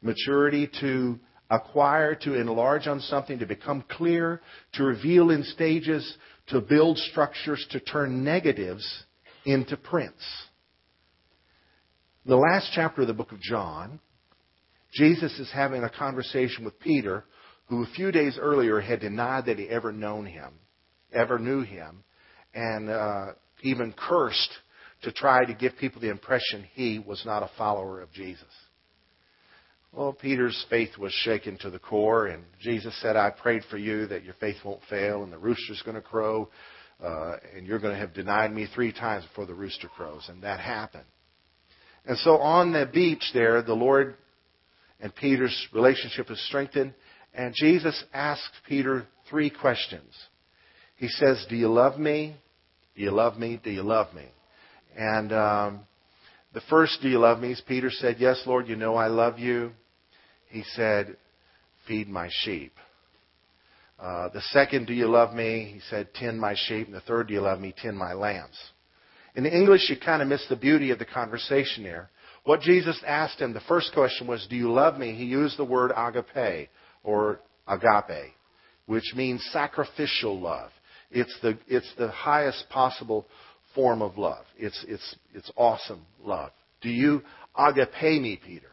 maturity, 0.00 0.70
to 0.80 1.18
acquire, 1.50 2.14
to 2.14 2.40
enlarge 2.40 2.86
on 2.86 3.00
something, 3.00 3.40
to 3.40 3.46
become 3.46 3.82
clear, 3.90 4.42
to 4.74 4.84
reveal 4.84 5.32
in 5.32 5.42
stages, 5.42 6.16
to 6.50 6.60
build 6.60 6.98
structures, 6.98 7.66
to 7.72 7.80
turn 7.80 8.22
negatives 8.22 8.86
into 9.44 9.76
prints. 9.76 10.22
In 12.24 12.30
the 12.30 12.36
last 12.36 12.70
chapter 12.72 13.00
of 13.00 13.08
the 13.08 13.12
book 13.12 13.32
of 13.32 13.40
John, 13.40 13.98
Jesus 14.92 15.36
is 15.40 15.50
having 15.52 15.82
a 15.82 15.90
conversation 15.90 16.64
with 16.64 16.78
Peter, 16.78 17.24
who 17.66 17.82
a 17.82 17.90
few 17.96 18.12
days 18.12 18.38
earlier 18.40 18.78
had 18.78 19.00
denied 19.00 19.46
that 19.46 19.58
he 19.58 19.68
ever 19.68 19.90
known 19.90 20.26
him, 20.26 20.52
ever 21.12 21.40
knew 21.40 21.62
him, 21.62 22.04
and 22.54 22.88
uh, 22.88 23.26
even 23.62 23.92
cursed 23.92 24.50
to 25.02 25.12
try 25.12 25.44
to 25.44 25.54
give 25.54 25.72
people 25.78 26.00
the 26.00 26.10
impression 26.10 26.66
he 26.74 26.98
was 26.98 27.22
not 27.24 27.42
a 27.42 27.50
follower 27.56 28.00
of 28.00 28.12
Jesus. 28.12 28.44
Well, 29.92 30.12
Peter's 30.12 30.64
faith 30.70 30.96
was 30.98 31.12
shaken 31.12 31.58
to 31.58 31.70
the 31.70 31.80
core, 31.80 32.26
and 32.26 32.44
Jesus 32.60 32.94
said, 33.02 33.16
I 33.16 33.30
prayed 33.30 33.62
for 33.70 33.76
you 33.76 34.06
that 34.06 34.22
your 34.22 34.34
faith 34.34 34.56
won't 34.64 34.82
fail, 34.88 35.24
and 35.24 35.32
the 35.32 35.38
rooster's 35.38 35.82
going 35.82 35.96
to 35.96 36.00
crow, 36.00 36.48
uh, 37.02 37.36
and 37.56 37.66
you're 37.66 37.80
going 37.80 37.94
to 37.94 37.98
have 37.98 38.14
denied 38.14 38.52
me 38.52 38.68
three 38.72 38.92
times 38.92 39.24
before 39.24 39.46
the 39.46 39.54
rooster 39.54 39.88
crows. 39.88 40.28
And 40.28 40.44
that 40.44 40.60
happened. 40.60 41.06
And 42.06 42.16
so 42.18 42.36
on 42.36 42.72
the 42.72 42.88
beach 42.92 43.24
there, 43.34 43.62
the 43.62 43.74
Lord 43.74 44.14
and 45.00 45.14
Peter's 45.14 45.68
relationship 45.72 46.30
is 46.30 46.46
strengthened, 46.46 46.94
and 47.34 47.54
Jesus 47.56 48.04
asks 48.12 48.52
Peter 48.68 49.06
three 49.28 49.50
questions. 49.50 50.12
He 50.96 51.08
says, 51.08 51.46
Do 51.48 51.56
you 51.56 51.68
love 51.68 51.98
me? 51.98 52.36
Do 52.96 53.02
you 53.02 53.10
love 53.10 53.38
me? 53.38 53.60
Do 53.62 53.70
you 53.70 53.82
love 53.82 54.14
me? 54.14 54.26
And 54.96 55.32
um, 55.32 55.80
the 56.52 56.62
first, 56.68 57.00
Do 57.02 57.08
you 57.08 57.18
love 57.18 57.40
me? 57.40 57.54
Peter 57.66 57.90
said, 57.90 58.16
Yes, 58.18 58.42
Lord, 58.46 58.68
you 58.68 58.76
know 58.76 58.94
I 58.94 59.06
love 59.06 59.38
you 59.38 59.72
he 60.50 60.64
said, 60.74 61.16
Feed 61.88 62.08
my 62.08 62.28
sheep. 62.42 62.72
Uh, 63.98 64.28
the 64.28 64.42
second, 64.50 64.86
Do 64.86 64.92
you 64.92 65.06
love 65.06 65.34
me? 65.34 65.70
He 65.74 65.80
said, 65.88 66.12
Tend 66.14 66.40
my 66.40 66.54
sheep. 66.54 66.88
And 66.88 66.94
the 66.94 67.00
third, 67.00 67.28
Do 67.28 67.34
you 67.34 67.40
love 67.40 67.60
me? 67.60 67.74
Tend 67.76 67.96
my 67.96 68.12
lambs. 68.12 68.58
In 69.36 69.46
English, 69.46 69.88
you 69.88 69.96
kind 69.96 70.20
of 70.20 70.28
miss 70.28 70.44
the 70.48 70.56
beauty 70.56 70.90
of 70.90 70.98
the 70.98 71.04
conversation 71.04 71.84
there. 71.84 72.10
What 72.44 72.60
Jesus 72.60 73.00
asked 73.06 73.40
him, 73.40 73.52
the 73.52 73.60
first 73.60 73.92
question 73.94 74.26
was, 74.26 74.46
Do 74.50 74.56
you 74.56 74.72
love 74.72 74.98
me? 74.98 75.14
He 75.14 75.24
used 75.24 75.56
the 75.56 75.64
word 75.64 75.92
agape 75.96 76.68
or 77.04 77.40
agape, 77.66 78.32
which 78.86 79.12
means 79.14 79.46
sacrificial 79.52 80.38
love. 80.40 80.70
It's 81.10 81.36
the, 81.42 81.58
it's 81.66 81.92
the 81.98 82.10
highest 82.10 82.68
possible 82.70 83.26
form 83.74 84.02
of 84.02 84.18
love. 84.18 84.44
It's, 84.58 84.84
it's, 84.88 85.16
it's 85.34 85.50
awesome 85.56 86.04
love. 86.22 86.50
Do 86.80 86.88
you 86.88 87.22
agape 87.56 88.20
me, 88.20 88.40
Peter? 88.44 88.70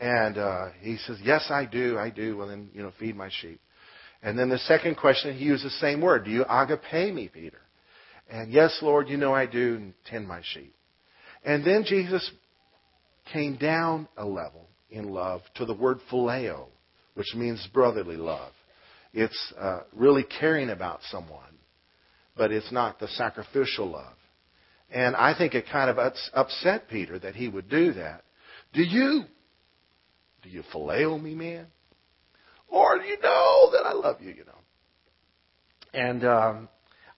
And 0.00 0.36
uh, 0.36 0.68
he 0.80 0.96
says, 0.98 1.18
Yes, 1.22 1.46
I 1.50 1.64
do. 1.64 1.98
I 1.98 2.10
do. 2.10 2.36
Well, 2.36 2.48
then, 2.48 2.68
you 2.74 2.82
know, 2.82 2.92
feed 2.98 3.16
my 3.16 3.30
sheep. 3.40 3.60
And 4.22 4.38
then 4.38 4.48
the 4.48 4.58
second 4.58 4.96
question, 4.96 5.36
he 5.36 5.44
used 5.44 5.64
the 5.64 5.70
same 5.70 6.00
word. 6.00 6.24
Do 6.24 6.30
you 6.30 6.44
agape 6.48 7.14
me, 7.14 7.30
Peter? 7.32 7.60
And 8.28 8.52
yes, 8.52 8.76
Lord, 8.82 9.08
you 9.08 9.16
know 9.16 9.34
I 9.34 9.46
do. 9.46 9.76
And 9.76 9.94
tend 10.06 10.26
my 10.26 10.42
sheep. 10.42 10.74
And 11.44 11.64
then 11.64 11.84
Jesus 11.84 12.28
came 13.32 13.56
down 13.56 14.08
a 14.16 14.24
level 14.24 14.68
in 14.90 15.08
love 15.08 15.42
to 15.56 15.64
the 15.64 15.74
word 15.74 15.98
phileo, 16.10 16.66
which 17.14 17.34
means 17.34 17.66
brotherly 17.72 18.16
love. 18.16 18.52
It's 19.16 19.52
uh, 19.58 19.80
really 19.94 20.24
caring 20.24 20.68
about 20.68 21.00
someone, 21.10 21.40
but 22.36 22.52
it's 22.52 22.70
not 22.70 23.00
the 23.00 23.08
sacrificial 23.08 23.90
love. 23.90 24.12
And 24.90 25.16
I 25.16 25.36
think 25.36 25.54
it 25.54 25.64
kind 25.72 25.88
of 25.88 25.98
upset 26.34 26.90
Peter 26.90 27.18
that 27.18 27.34
he 27.34 27.48
would 27.48 27.70
do 27.70 27.94
that. 27.94 28.24
Do 28.74 28.82
you 28.82 29.22
do 30.42 30.50
you 30.50 30.62
phileo 30.70 31.20
me, 31.20 31.34
man? 31.34 31.66
Lord, 32.70 33.00
you 33.08 33.18
know 33.20 33.70
that 33.72 33.86
I 33.86 33.94
love 33.94 34.20
you, 34.20 34.28
you 34.28 34.44
know. 34.44 34.52
And 35.94 36.22
um, 36.22 36.68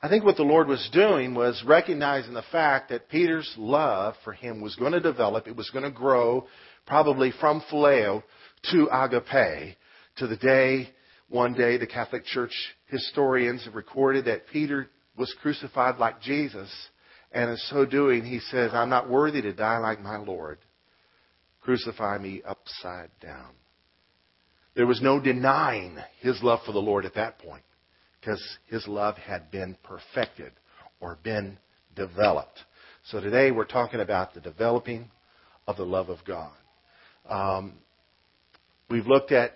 I 0.00 0.08
think 0.08 0.24
what 0.24 0.36
the 0.36 0.44
Lord 0.44 0.68
was 0.68 0.88
doing 0.92 1.34
was 1.34 1.64
recognizing 1.66 2.32
the 2.32 2.44
fact 2.52 2.90
that 2.90 3.08
Peter's 3.08 3.52
love 3.58 4.14
for 4.22 4.32
him 4.32 4.60
was 4.60 4.76
going 4.76 4.92
to 4.92 5.00
develop, 5.00 5.48
it 5.48 5.56
was 5.56 5.68
going 5.70 5.84
to 5.84 5.90
grow, 5.90 6.46
probably 6.86 7.32
from 7.40 7.60
phileo 7.72 8.22
to 8.70 8.88
agape, 8.92 9.76
to 10.18 10.28
the 10.28 10.36
day, 10.36 10.90
one 11.28 11.54
day, 11.54 11.76
the 11.76 11.86
Catholic 11.86 12.24
Church 12.24 12.52
historians 12.86 13.66
recorded 13.72 14.24
that 14.26 14.48
Peter 14.50 14.88
was 15.16 15.34
crucified 15.42 15.98
like 15.98 16.20
Jesus, 16.22 16.70
and 17.32 17.50
in 17.50 17.56
so 17.56 17.84
doing, 17.84 18.24
he 18.24 18.38
says, 18.38 18.70
I'm 18.72 18.88
not 18.88 19.10
worthy 19.10 19.42
to 19.42 19.52
die 19.52 19.78
like 19.78 20.00
my 20.00 20.16
Lord. 20.16 20.58
Crucify 21.60 22.18
me 22.18 22.42
upside 22.48 23.10
down. 23.20 23.50
There 24.74 24.86
was 24.86 25.02
no 25.02 25.20
denying 25.20 25.98
his 26.20 26.42
love 26.42 26.60
for 26.64 26.72
the 26.72 26.78
Lord 26.78 27.04
at 27.04 27.14
that 27.14 27.38
point 27.38 27.64
because 28.20 28.42
his 28.66 28.86
love 28.86 29.16
had 29.16 29.50
been 29.50 29.76
perfected 29.82 30.52
or 31.00 31.18
been 31.22 31.58
developed. 31.94 32.60
So 33.10 33.20
today 33.20 33.50
we're 33.50 33.64
talking 33.64 34.00
about 34.00 34.34
the 34.34 34.40
developing 34.40 35.10
of 35.66 35.76
the 35.76 35.84
love 35.84 36.08
of 36.08 36.18
God. 36.26 36.52
Um, 37.28 37.74
we've 38.88 39.06
looked 39.06 39.32
at, 39.32 39.52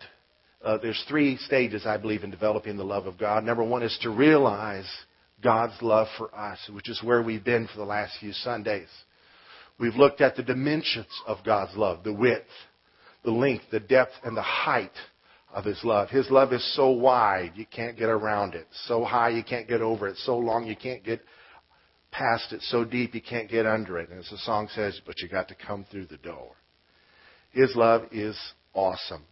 uh, 0.64 0.78
there's 0.78 1.02
three 1.08 1.36
stages, 1.38 1.86
I 1.86 1.96
believe, 1.96 2.24
in 2.24 2.30
developing 2.30 2.76
the 2.76 2.84
love 2.84 3.06
of 3.06 3.18
God. 3.18 3.44
Number 3.44 3.64
one 3.64 3.82
is 3.82 3.96
to 4.02 4.10
realize 4.10 4.88
God's 5.42 5.80
love 5.82 6.06
for 6.16 6.34
us, 6.34 6.58
which 6.72 6.88
is 6.88 7.02
where 7.02 7.22
we've 7.22 7.44
been 7.44 7.66
for 7.66 7.78
the 7.78 7.84
last 7.84 8.18
few 8.20 8.32
Sundays. 8.32 8.88
We've 9.78 9.96
looked 9.96 10.20
at 10.20 10.36
the 10.36 10.42
dimensions 10.42 11.08
of 11.26 11.38
God's 11.44 11.76
love, 11.76 12.04
the 12.04 12.12
width, 12.12 12.46
the 13.24 13.32
length, 13.32 13.64
the 13.70 13.80
depth, 13.80 14.12
and 14.22 14.36
the 14.36 14.42
height 14.42 14.92
of 15.52 15.64
His 15.64 15.80
love. 15.82 16.10
His 16.10 16.30
love 16.30 16.52
is 16.52 16.76
so 16.76 16.90
wide, 16.90 17.52
you 17.56 17.66
can't 17.66 17.98
get 17.98 18.08
around 18.08 18.54
it. 18.54 18.66
So 18.86 19.04
high, 19.04 19.30
you 19.30 19.42
can't 19.42 19.68
get 19.68 19.80
over 19.80 20.06
it. 20.06 20.16
So 20.18 20.38
long, 20.38 20.66
you 20.66 20.76
can't 20.76 21.04
get 21.04 21.20
past 22.12 22.52
it. 22.52 22.62
So 22.62 22.84
deep, 22.84 23.14
you 23.14 23.22
can't 23.22 23.50
get 23.50 23.66
under 23.66 23.98
it. 23.98 24.10
And 24.10 24.20
as 24.20 24.30
the 24.30 24.38
song 24.38 24.68
says, 24.74 25.00
but 25.04 25.20
you 25.20 25.28
got 25.28 25.48
to 25.48 25.56
come 25.66 25.84
through 25.90 26.06
the 26.06 26.18
door. 26.18 26.52
His 27.50 27.74
love 27.74 28.02
is 28.12 28.38
awesome. 28.74 29.24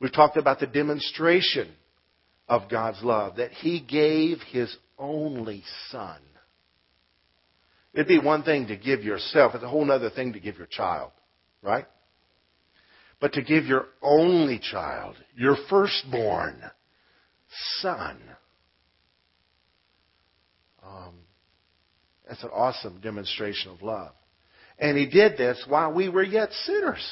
We've 0.00 0.12
talked 0.12 0.36
about 0.36 0.60
the 0.60 0.66
demonstration 0.66 1.70
of 2.48 2.70
God's 2.70 3.02
love, 3.02 3.36
that 3.36 3.52
He 3.52 3.80
gave 3.80 4.38
His 4.50 4.74
only 4.98 5.62
Son. 5.90 6.18
It'd 7.92 8.08
be 8.08 8.18
one 8.18 8.42
thing 8.42 8.68
to 8.68 8.76
give 8.76 9.02
yourself, 9.02 9.54
it's 9.54 9.64
a 9.64 9.68
whole 9.68 9.90
other 9.90 10.10
thing 10.10 10.32
to 10.32 10.40
give 10.40 10.56
your 10.56 10.66
child, 10.66 11.10
right? 11.62 11.86
But 13.20 13.34
to 13.34 13.42
give 13.42 13.66
your 13.66 13.86
only 14.00 14.58
child, 14.58 15.16
your 15.36 15.56
firstborn 15.68 16.62
son, 17.80 18.18
um, 20.82 21.14
that's 22.26 22.42
an 22.42 22.50
awesome 22.52 23.00
demonstration 23.00 23.72
of 23.72 23.82
love. 23.82 24.12
And 24.78 24.96
He 24.96 25.06
did 25.06 25.36
this 25.36 25.62
while 25.68 25.92
we 25.92 26.08
were 26.08 26.22
yet 26.22 26.52
sinners. 26.64 27.04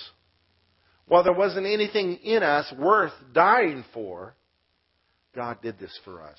While 1.08 1.24
there 1.24 1.32
wasn't 1.32 1.66
anything 1.66 2.16
in 2.16 2.42
us 2.42 2.72
worth 2.78 3.12
dying 3.32 3.84
for, 3.94 4.34
God 5.34 5.58
did 5.62 5.78
this 5.78 5.98
for 6.04 6.22
us. 6.22 6.38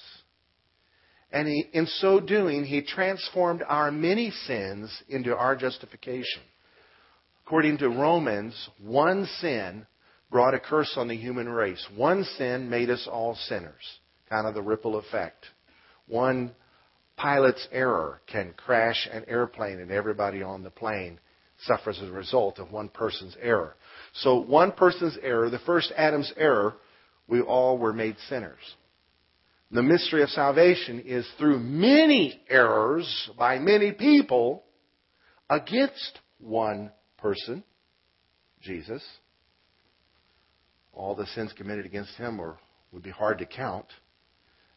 And 1.31 1.47
he, 1.47 1.65
in 1.73 1.85
so 1.85 2.19
doing, 2.19 2.65
he 2.65 2.81
transformed 2.81 3.63
our 3.67 3.91
many 3.91 4.31
sins 4.31 4.91
into 5.09 5.35
our 5.35 5.55
justification. 5.55 6.41
According 7.45 7.79
to 7.79 7.89
Romans, 7.89 8.69
one 8.79 9.27
sin 9.39 9.85
brought 10.31 10.53
a 10.53 10.59
curse 10.59 10.93
on 10.97 11.07
the 11.07 11.17
human 11.17 11.49
race. 11.49 11.83
One 11.95 12.23
sin 12.37 12.69
made 12.69 12.89
us 12.89 13.07
all 13.11 13.35
sinners. 13.47 13.99
Kind 14.29 14.47
of 14.47 14.53
the 14.53 14.61
ripple 14.61 14.97
effect. 14.97 15.45
One 16.07 16.53
pilot's 17.17 17.67
error 17.71 18.21
can 18.27 18.53
crash 18.55 19.07
an 19.11 19.25
airplane 19.27 19.79
and 19.79 19.91
everybody 19.91 20.43
on 20.43 20.63
the 20.63 20.69
plane 20.69 21.19
suffers 21.63 21.99
as 22.01 22.09
a 22.09 22.13
result 22.13 22.59
of 22.59 22.71
one 22.71 22.89
person's 22.89 23.35
error. 23.41 23.75
So 24.21 24.41
one 24.41 24.71
person's 24.71 25.17
error, 25.21 25.49
the 25.49 25.59
first 25.59 25.91
Adam's 25.95 26.31
error, 26.35 26.75
we 27.27 27.41
all 27.41 27.77
were 27.77 27.93
made 27.93 28.15
sinners. 28.27 28.59
The 29.71 29.83
mystery 29.83 30.23
of 30.23 30.29
salvation 30.29 31.01
is 31.05 31.27
through 31.37 31.59
many 31.59 32.41
errors 32.49 33.29
by 33.37 33.59
many 33.59 33.91
people 33.91 34.63
against 35.49 36.19
one 36.39 36.91
person, 37.17 37.63
Jesus. 38.61 39.03
All 40.91 41.15
the 41.15 41.27
sins 41.27 41.53
committed 41.55 41.85
against 41.85 42.15
him 42.15 42.41
are, 42.41 42.57
would 42.91 43.03
be 43.03 43.11
hard 43.11 43.37
to 43.39 43.45
count. 43.45 43.85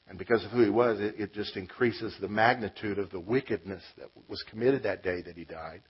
And 0.09 0.19
because 0.19 0.45
of 0.45 0.51
who 0.51 0.63
he 0.63 0.71
was, 0.71 1.01
it, 1.01 1.15
it 1.19 1.33
just 1.33 1.57
increases 1.57 2.15
the 2.21 2.29
magnitude 2.29 2.99
of 2.99 3.11
the 3.11 3.21
wickedness 3.21 3.83
that 3.97 4.09
was 4.29 4.45
committed 4.51 4.83
that 4.83 5.03
day 5.03 5.23
that 5.23 5.37
he 5.37 5.45
died. 5.45 5.81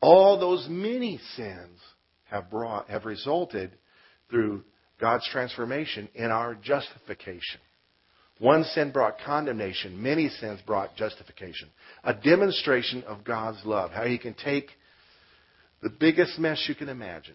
All 0.00 0.38
those 0.38 0.66
many 0.70 1.18
sins 1.34 1.80
have 2.30 2.50
brought, 2.50 2.88
have 2.88 3.04
resulted 3.04 3.70
through 4.30 4.64
God's 5.00 5.28
transformation 5.30 6.08
in 6.14 6.30
our 6.30 6.54
justification. 6.54 7.60
One 8.38 8.64
sin 8.64 8.92
brought 8.92 9.18
condemnation, 9.24 10.00
many 10.00 10.28
sins 10.28 10.60
brought 10.64 10.96
justification. 10.96 11.68
A 12.04 12.14
demonstration 12.14 13.02
of 13.04 13.24
God's 13.24 13.58
love, 13.64 13.90
how 13.90 14.04
He 14.04 14.18
can 14.18 14.34
take 14.34 14.68
the 15.82 15.90
biggest 15.90 16.38
mess 16.38 16.64
you 16.68 16.74
can 16.74 16.88
imagine 16.88 17.34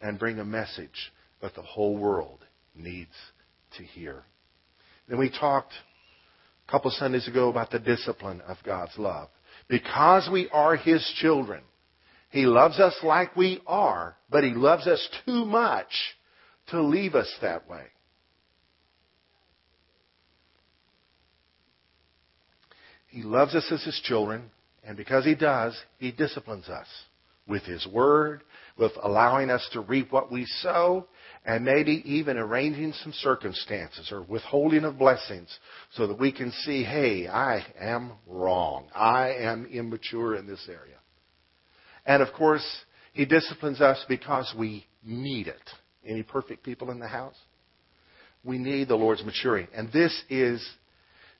and 0.00 0.18
bring 0.18 0.38
a 0.38 0.44
message 0.44 1.12
that 1.40 1.54
the 1.54 1.62
whole 1.62 1.96
world 1.96 2.40
needs 2.74 3.14
to 3.76 3.84
hear. 3.84 4.24
Then 5.08 5.18
we 5.18 5.30
talked 5.30 5.72
a 6.66 6.70
couple 6.70 6.90
Sundays 6.90 7.28
ago 7.28 7.48
about 7.48 7.70
the 7.70 7.78
discipline 7.78 8.40
of 8.42 8.56
God's 8.64 8.96
love. 8.98 9.28
Because 9.68 10.28
we 10.32 10.48
are 10.50 10.76
His 10.76 11.04
children, 11.20 11.62
He 12.32 12.46
loves 12.46 12.80
us 12.80 12.96
like 13.02 13.36
we 13.36 13.60
are, 13.66 14.16
but 14.30 14.42
He 14.42 14.54
loves 14.54 14.86
us 14.86 15.06
too 15.26 15.44
much 15.44 15.92
to 16.68 16.80
leave 16.80 17.14
us 17.14 17.30
that 17.42 17.68
way. 17.68 17.84
He 23.08 23.22
loves 23.22 23.54
us 23.54 23.70
as 23.70 23.84
His 23.84 24.00
children, 24.02 24.50
and 24.82 24.96
because 24.96 25.26
He 25.26 25.34
does, 25.34 25.78
He 25.98 26.10
disciplines 26.10 26.70
us 26.70 26.86
with 27.46 27.64
His 27.64 27.86
Word, 27.86 28.42
with 28.78 28.92
allowing 29.02 29.50
us 29.50 29.68
to 29.74 29.82
reap 29.82 30.10
what 30.10 30.32
we 30.32 30.46
sow, 30.46 31.06
and 31.44 31.66
maybe 31.66 32.02
even 32.06 32.38
arranging 32.38 32.94
some 32.94 33.12
circumstances 33.12 34.10
or 34.10 34.22
withholding 34.22 34.84
of 34.84 34.98
blessings 34.98 35.54
so 35.90 36.06
that 36.06 36.18
we 36.18 36.32
can 36.32 36.50
see, 36.50 36.82
hey, 36.82 37.28
I 37.28 37.62
am 37.78 38.12
wrong. 38.26 38.88
I 38.94 39.34
am 39.34 39.66
immature 39.66 40.36
in 40.36 40.46
this 40.46 40.66
area. 40.66 40.96
And 42.06 42.22
of 42.22 42.32
course, 42.34 42.66
He 43.12 43.24
disciplines 43.24 43.80
us 43.80 44.04
because 44.08 44.52
we 44.58 44.86
need 45.04 45.48
it. 45.48 45.70
Any 46.06 46.22
perfect 46.22 46.64
people 46.64 46.90
in 46.90 46.98
the 46.98 47.08
house? 47.08 47.36
We 48.44 48.58
need 48.58 48.88
the 48.88 48.96
Lord's 48.96 49.24
maturing. 49.24 49.68
And 49.74 49.92
this 49.92 50.22
is 50.28 50.66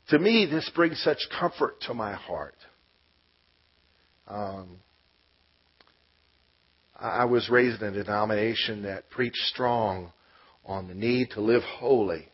to 0.09 0.19
me, 0.19 0.47
this 0.51 0.71
brings 0.75 1.01
such 1.03 1.19
comfort 1.39 1.81
to 1.83 1.95
my 1.95 2.13
heart. 2.13 2.57
Um, 4.27 4.79
I 6.99 7.25
was 7.25 7.49
raised 7.49 7.83
in 7.83 7.95
a 7.95 8.05
denomination 8.05 8.83
that 8.83 9.11
preached 9.11 9.43
strong 9.53 10.13
on 10.65 10.89
the 10.89 10.95
need 10.95 11.31
to 11.31 11.41
live 11.41 11.63
holy. 11.63 12.29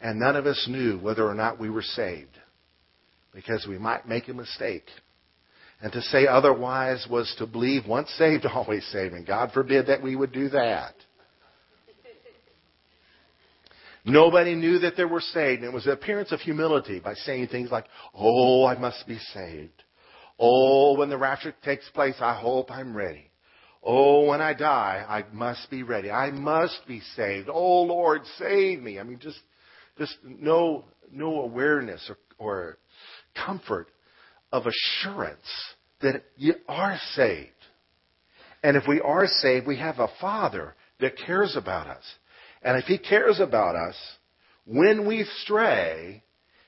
And 0.00 0.18
none 0.18 0.36
of 0.36 0.46
us 0.46 0.66
knew 0.68 0.98
whether 0.98 1.26
or 1.26 1.34
not 1.34 1.60
we 1.60 1.70
were 1.70 1.82
saved 1.82 2.38
because 3.34 3.66
we 3.68 3.78
might 3.78 4.08
make 4.08 4.28
a 4.28 4.34
mistake. 4.34 4.86
And 5.82 5.92
to 5.92 6.02
say 6.02 6.26
otherwise 6.26 7.06
was 7.10 7.34
to 7.38 7.46
believe 7.46 7.86
once 7.86 8.10
saved, 8.18 8.44
always 8.54 8.84
saved. 8.86 9.14
And 9.14 9.26
God 9.26 9.52
forbid 9.52 9.86
that 9.86 10.02
we 10.02 10.16
would 10.16 10.32
do 10.32 10.48
that. 10.50 10.94
Nobody 14.02 14.54
knew 14.54 14.78
that 14.80 14.96
they 14.96 15.04
were 15.04 15.20
saved. 15.20 15.62
And 15.62 15.70
it 15.70 15.74
was 15.74 15.86
an 15.86 15.92
appearance 15.92 16.32
of 16.32 16.40
humility 16.40 17.00
by 17.00 17.14
saying 17.14 17.48
things 17.48 17.70
like, 17.70 17.84
Oh, 18.14 18.64
I 18.66 18.78
must 18.78 19.06
be 19.06 19.18
saved. 19.34 19.82
Oh, 20.38 20.96
when 20.96 21.10
the 21.10 21.18
rapture 21.18 21.54
takes 21.62 21.88
place, 21.90 22.14
I 22.18 22.34
hope 22.34 22.70
I'm 22.70 22.96
ready. 22.96 23.30
Oh, 23.82 24.26
when 24.26 24.40
I 24.40 24.54
die, 24.54 25.04
I 25.06 25.24
must 25.34 25.70
be 25.70 25.82
ready. 25.82 26.10
I 26.10 26.30
must 26.30 26.80
be 26.86 27.00
saved. 27.14 27.48
Oh, 27.50 27.82
Lord, 27.82 28.22
save 28.38 28.80
me. 28.80 28.98
I 28.98 29.02
mean, 29.02 29.18
just, 29.18 29.38
just 29.98 30.16
no, 30.24 30.86
no 31.10 31.42
awareness 31.42 32.10
or, 32.10 32.16
or 32.38 32.78
comfort 33.34 33.88
of 34.52 34.66
assurance 34.66 35.38
that 36.02 36.22
you 36.36 36.54
are 36.68 36.98
saved. 37.14 37.50
And 38.62 38.76
if 38.76 38.84
we 38.86 39.00
are 39.00 39.26
saved, 39.26 39.66
we 39.66 39.78
have 39.78 39.98
a 39.98 40.08
Father 40.20 40.74
that 41.00 41.16
cares 41.16 41.56
about 41.56 41.86
us. 41.86 42.04
And 42.62 42.76
if 42.78 42.84
He 42.84 42.98
cares 42.98 43.40
about 43.40 43.74
us, 43.74 43.96
when 44.66 45.06
we 45.06 45.24
stray, 45.42 46.22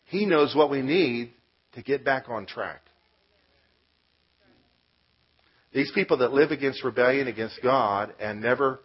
He 0.06 0.26
knows 0.26 0.54
what 0.54 0.70
we 0.70 0.82
need 0.82 1.32
to 1.74 1.82
get 1.82 2.04
back 2.04 2.28
on 2.28 2.46
track. 2.46 2.80
These 5.72 5.92
people 5.94 6.18
that 6.18 6.32
live 6.32 6.50
against 6.50 6.84
rebellion 6.84 7.28
against 7.28 7.62
God 7.62 8.12
and 8.20 8.40
never, 8.40 8.80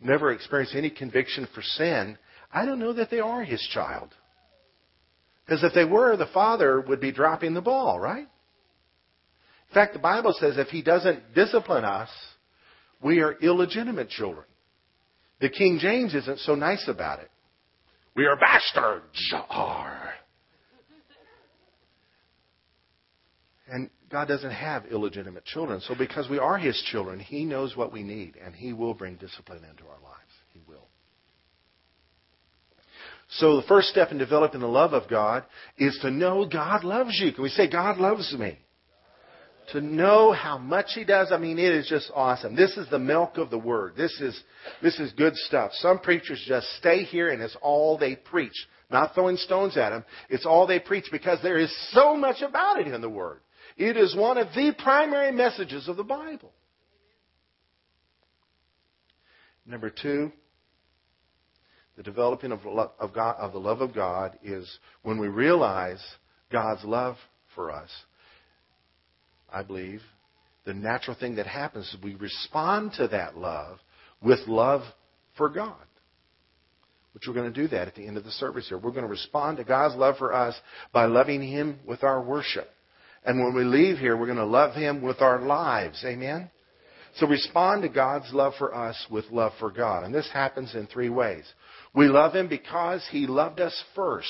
never 0.00 0.32
experience 0.32 0.74
any 0.74 0.90
conviction 0.90 1.48
for 1.54 1.62
sin, 1.62 2.18
I 2.52 2.66
don't 2.66 2.78
know 2.78 2.92
that 2.92 3.10
they 3.10 3.20
are 3.20 3.42
His 3.42 3.66
child. 3.72 4.14
Because 5.44 5.64
if 5.64 5.74
they 5.74 5.84
were, 5.84 6.16
the 6.16 6.26
Father 6.26 6.80
would 6.80 7.00
be 7.00 7.12
dropping 7.12 7.54
the 7.54 7.60
ball, 7.60 7.98
right? 7.98 8.26
In 9.70 9.74
fact, 9.74 9.92
the 9.92 9.98
Bible 9.98 10.34
says 10.38 10.58
if 10.58 10.68
He 10.68 10.82
doesn't 10.82 11.34
discipline 11.34 11.84
us, 11.84 12.08
we 13.02 13.20
are 13.20 13.32
illegitimate 13.40 14.08
children. 14.10 14.46
The 15.40 15.48
King 15.48 15.78
James 15.80 16.14
isn't 16.14 16.40
so 16.40 16.54
nice 16.54 16.86
about 16.86 17.20
it. 17.20 17.30
We 18.14 18.26
are 18.26 18.36
bastards. 18.36 19.34
Are. 19.48 20.10
And 23.68 23.88
God 24.10 24.26
doesn't 24.26 24.50
have 24.50 24.86
illegitimate 24.86 25.44
children. 25.44 25.80
So 25.80 25.94
because 25.94 26.28
we 26.28 26.38
are 26.38 26.58
His 26.58 26.76
children, 26.90 27.20
He 27.20 27.44
knows 27.44 27.76
what 27.76 27.92
we 27.92 28.02
need, 28.02 28.34
and 28.44 28.54
He 28.54 28.72
will 28.72 28.94
bring 28.94 29.14
discipline 29.14 29.64
into 29.64 29.84
our 29.84 30.00
lives. 30.02 30.32
He 30.52 30.60
will. 30.66 30.88
So 33.32 33.56
the 33.56 33.66
first 33.66 33.88
step 33.88 34.10
in 34.10 34.18
developing 34.18 34.60
the 34.60 34.66
love 34.66 34.92
of 34.92 35.08
God 35.08 35.44
is 35.78 35.98
to 36.02 36.10
know 36.10 36.46
God 36.46 36.84
loves 36.84 37.18
you. 37.20 37.32
Can 37.32 37.42
we 37.42 37.48
say, 37.48 37.70
God 37.70 37.98
loves 37.98 38.34
me? 38.36 38.58
to 39.72 39.80
know 39.80 40.32
how 40.32 40.58
much 40.58 40.86
he 40.94 41.04
does, 41.04 41.30
I 41.30 41.38
mean, 41.38 41.58
it 41.58 41.72
is 41.72 41.88
just 41.88 42.10
awesome. 42.14 42.56
This 42.56 42.76
is 42.76 42.88
the 42.90 42.98
milk 42.98 43.36
of 43.36 43.50
the 43.50 43.58
word. 43.58 43.94
This 43.96 44.20
is, 44.20 44.40
this 44.82 44.98
is 44.98 45.12
good 45.12 45.36
stuff. 45.36 45.72
Some 45.74 45.98
preachers 45.98 46.42
just 46.46 46.66
stay 46.78 47.04
here 47.04 47.30
and 47.30 47.40
it's 47.42 47.56
all 47.62 47.96
they 47.96 48.16
preach. 48.16 48.54
Not 48.90 49.14
throwing 49.14 49.36
stones 49.36 49.76
at 49.76 49.90
them. 49.90 50.04
It's 50.28 50.46
all 50.46 50.66
they 50.66 50.80
preach 50.80 51.06
because 51.12 51.38
there 51.42 51.58
is 51.58 51.72
so 51.92 52.16
much 52.16 52.42
about 52.42 52.80
it 52.80 52.88
in 52.88 53.00
the 53.00 53.08
word. 53.08 53.40
It 53.76 53.96
is 53.96 54.16
one 54.16 54.38
of 54.38 54.48
the 54.54 54.74
primary 54.76 55.32
messages 55.32 55.88
of 55.88 55.96
the 55.96 56.04
Bible. 56.04 56.52
Number 59.64 59.90
two, 59.90 60.32
the 62.00 62.04
developing 62.04 62.50
of, 62.50 62.60
of, 62.98 63.12
God, 63.12 63.36
of 63.38 63.52
the 63.52 63.58
love 63.58 63.82
of 63.82 63.94
God 63.94 64.38
is 64.42 64.66
when 65.02 65.18
we 65.18 65.28
realize 65.28 66.02
God's 66.50 66.82
love 66.82 67.16
for 67.54 67.70
us 67.70 67.90
I 69.52 69.62
believe, 69.62 70.00
the 70.64 70.74
natural 70.74 71.16
thing 71.18 71.36
that 71.36 71.46
happens 71.46 71.86
is 71.86 71.96
we 72.02 72.14
respond 72.14 72.92
to 72.94 73.08
that 73.08 73.36
love 73.36 73.78
with 74.22 74.38
love 74.46 74.82
for 75.36 75.48
God. 75.48 75.74
Which 77.12 77.24
we're 77.26 77.34
going 77.34 77.52
to 77.52 77.62
do 77.62 77.68
that 77.68 77.88
at 77.88 77.96
the 77.96 78.06
end 78.06 78.16
of 78.16 78.24
the 78.24 78.30
service 78.30 78.68
here. 78.68 78.78
We're 78.78 78.92
going 78.92 79.02
to 79.02 79.08
respond 79.08 79.56
to 79.56 79.64
God's 79.64 79.96
love 79.96 80.16
for 80.16 80.32
us 80.32 80.54
by 80.92 81.06
loving 81.06 81.42
Him 81.42 81.80
with 81.84 82.04
our 82.04 82.22
worship. 82.22 82.68
And 83.24 83.40
when 83.40 83.54
we 83.54 83.64
leave 83.64 83.98
here, 83.98 84.16
we're 84.16 84.26
going 84.26 84.38
to 84.38 84.44
love 84.44 84.74
Him 84.74 85.02
with 85.02 85.20
our 85.20 85.40
lives. 85.40 86.02
Amen? 86.06 86.50
So 87.16 87.26
respond 87.26 87.82
to 87.82 87.88
God's 87.88 88.32
love 88.32 88.54
for 88.58 88.74
us 88.74 89.06
with 89.10 89.24
love 89.30 89.52
for 89.58 89.70
God. 89.70 90.04
And 90.04 90.14
this 90.14 90.28
happens 90.32 90.74
in 90.74 90.86
three 90.86 91.08
ways. 91.08 91.44
We 91.94 92.06
love 92.06 92.34
Him 92.34 92.48
because 92.48 93.06
He 93.10 93.26
loved 93.26 93.60
us 93.60 93.82
first. 93.94 94.28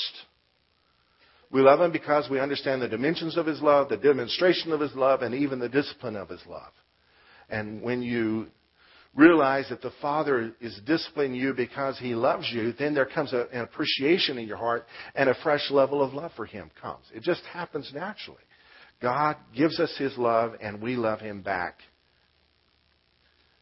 We 1.51 1.61
love 1.61 1.81
Him 1.81 1.93
because 1.93 2.29
we 2.31 2.41
understand 2.41 2.81
the 2.81 2.89
dimensions 2.89 3.37
of 3.37 3.47
His 3.47 3.61
love, 3.61 3.89
the 3.89 3.97
demonstration 3.97 4.73
of 4.73 4.81
His 4.81 4.95
love, 4.95 5.23
and 5.23 5.35
even 5.35 5.59
the 5.59 5.69
discipline 5.69 6.17
of 6.17 6.29
His 6.29 6.41
love. 6.47 6.73
And 7.51 7.83
when 7.83 8.03
you 8.03 8.47
realize 9.15 9.69
that 9.71 9.83
the 9.83 9.93
Father 10.01 10.55
is 10.61 10.81
disciplining 10.87 11.35
you 11.35 11.53
because 11.53 11.99
He 11.99 12.15
loves 12.15 12.49
you, 12.53 12.73
then 12.73 12.95
there 12.95 13.07
comes 13.07 13.33
a, 13.33 13.47
an 13.53 13.63
appreciation 13.63 14.39
in 14.39 14.47
your 14.47 14.57
heart 14.57 14.87
and 15.15 15.29
a 15.29 15.35
fresh 15.43 15.71
level 15.71 16.03
of 16.03 16.15
love 16.15 16.31
for 16.37 16.47
Him 16.47 16.71
comes. 16.81 17.05
It 17.13 17.23
just 17.23 17.43
happens 17.53 17.91
naturally. 17.95 18.39
God 19.03 19.37
gives 19.55 19.81
us 19.81 19.95
His 19.99 20.17
love 20.17 20.53
and 20.63 20.81
we 20.81 20.95
love 20.97 21.21
Him 21.21 21.43
back. 21.43 21.79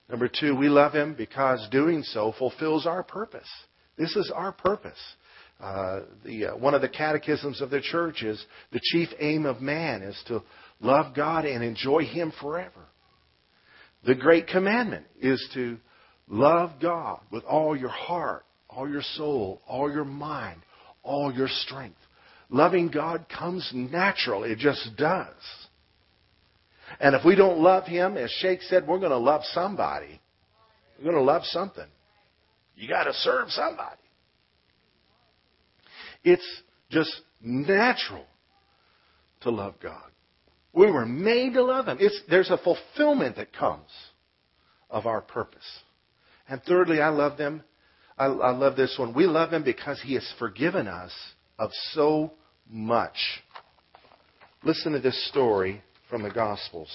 Number 0.08 0.28
two, 0.28 0.56
we 0.56 0.68
love 0.68 0.92
Him 0.94 1.14
because 1.16 1.66
doing 1.70 2.02
so 2.02 2.32
fulfills 2.38 2.86
our 2.86 3.02
purpose. 3.02 3.48
This 3.96 4.14
is 4.16 4.32
our 4.34 4.52
purpose. 4.52 4.98
Uh, 5.60 6.00
the, 6.24 6.46
uh, 6.46 6.56
one 6.56 6.74
of 6.74 6.82
the 6.82 6.88
catechisms 6.88 7.60
of 7.60 7.70
the 7.70 7.80
church 7.80 8.22
is 8.22 8.42
the 8.72 8.80
chief 8.80 9.08
aim 9.18 9.44
of 9.44 9.60
man 9.60 10.02
is 10.02 10.20
to 10.28 10.42
love 10.80 11.14
God 11.14 11.44
and 11.44 11.64
enjoy 11.64 12.04
Him 12.04 12.32
forever. 12.40 12.86
The 14.06 14.14
great 14.14 14.46
commandment 14.46 15.06
is 15.20 15.44
to 15.54 15.78
love 16.28 16.72
God 16.80 17.20
with 17.32 17.44
all 17.44 17.76
your 17.76 17.88
heart, 17.88 18.44
all 18.70 18.88
your 18.88 19.02
soul, 19.02 19.60
all 19.66 19.90
your 19.90 20.04
mind, 20.04 20.60
all 21.02 21.32
your 21.32 21.48
strength. 21.48 21.98
Loving 22.50 22.88
God 22.88 23.26
comes 23.28 23.68
natural. 23.74 24.44
It 24.44 24.58
just 24.58 24.96
does. 24.96 25.34
And 27.00 27.14
if 27.14 27.24
we 27.24 27.36
don't 27.36 27.60
love 27.60 27.84
Him, 27.84 28.16
as 28.16 28.30
Shake 28.30 28.62
said, 28.62 28.86
we're 28.86 28.98
going 28.98 29.10
to 29.10 29.18
love 29.18 29.42
somebody. 29.52 30.20
We're 30.98 31.12
going 31.12 31.16
to 31.16 31.22
love 31.22 31.42
something. 31.44 31.86
You 32.76 32.88
got 32.88 33.04
to 33.04 33.12
serve 33.12 33.50
somebody. 33.50 33.96
It's 36.24 36.62
just 36.90 37.10
natural 37.40 38.24
to 39.42 39.50
love 39.50 39.74
God. 39.82 40.10
We 40.72 40.90
were 40.90 41.06
made 41.06 41.54
to 41.54 41.62
love 41.62 41.86
Him. 41.88 41.98
It's, 42.00 42.20
there's 42.28 42.50
a 42.50 42.58
fulfillment 42.58 43.36
that 43.36 43.52
comes 43.52 43.90
of 44.90 45.06
our 45.06 45.20
purpose. 45.20 45.66
And 46.48 46.62
thirdly, 46.62 47.00
I 47.00 47.08
love 47.08 47.36
them. 47.36 47.62
I, 48.16 48.26
I 48.26 48.50
love 48.50 48.76
this 48.76 48.96
one. 48.98 49.14
We 49.14 49.26
love 49.26 49.52
Him 49.52 49.64
because 49.64 50.00
He 50.02 50.14
has 50.14 50.34
forgiven 50.38 50.88
us 50.88 51.12
of 51.58 51.70
so 51.92 52.32
much. 52.68 53.16
Listen 54.64 54.92
to 54.92 55.00
this 55.00 55.28
story 55.28 55.82
from 56.08 56.22
the 56.22 56.30
Gospels. 56.30 56.90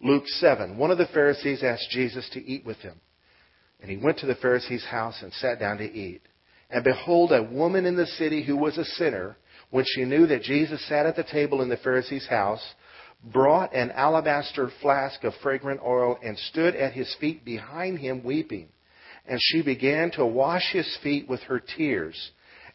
Luke 0.00 0.26
7. 0.26 0.76
One 0.76 0.90
of 0.90 0.98
the 0.98 1.06
Pharisees 1.06 1.62
asked 1.62 1.90
Jesus 1.90 2.28
to 2.32 2.44
eat 2.44 2.64
with 2.64 2.78
him. 2.78 3.00
And 3.80 3.90
he 3.90 3.96
went 3.96 4.18
to 4.18 4.26
the 4.26 4.34
Pharisee's 4.36 4.84
house 4.84 5.22
and 5.22 5.32
sat 5.34 5.58
down 5.58 5.78
to 5.78 5.84
eat. 5.84 6.22
And 6.70 6.84
behold, 6.84 7.32
a 7.32 7.42
woman 7.42 7.84
in 7.84 7.96
the 7.96 8.06
city 8.06 8.42
who 8.42 8.56
was 8.56 8.78
a 8.78 8.84
sinner, 8.84 9.36
when 9.70 9.84
she 9.86 10.04
knew 10.04 10.26
that 10.26 10.42
Jesus 10.42 10.86
sat 10.88 11.06
at 11.06 11.16
the 11.16 11.24
table 11.24 11.62
in 11.62 11.68
the 11.68 11.76
Pharisee's 11.76 12.26
house, 12.26 12.62
brought 13.24 13.74
an 13.74 13.90
alabaster 13.90 14.70
flask 14.80 15.22
of 15.24 15.34
fragrant 15.42 15.80
oil 15.84 16.18
and 16.22 16.38
stood 16.38 16.74
at 16.74 16.92
his 16.92 17.14
feet 17.20 17.44
behind 17.44 17.98
him 17.98 18.24
weeping. 18.24 18.68
And 19.26 19.38
she 19.40 19.62
began 19.62 20.10
to 20.12 20.26
wash 20.26 20.72
his 20.72 20.98
feet 21.02 21.28
with 21.28 21.40
her 21.42 21.60
tears 21.60 22.32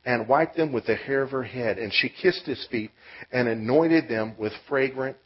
and 0.07 0.25
wiped 0.25 0.55
them 0.55 0.71
with 0.71 0.85
the 0.85 0.95
hair 0.95 1.21
of 1.21 1.31
her 1.31 1.43
head. 1.43 1.77
And 1.77 1.91
she 1.93 2.07
kissed 2.07 2.45
his 2.45 2.65
feet 2.71 2.91
and 3.29 3.49
anointed 3.49 4.07
them 4.07 4.35
with 4.39 4.53
fragrant 4.69 5.17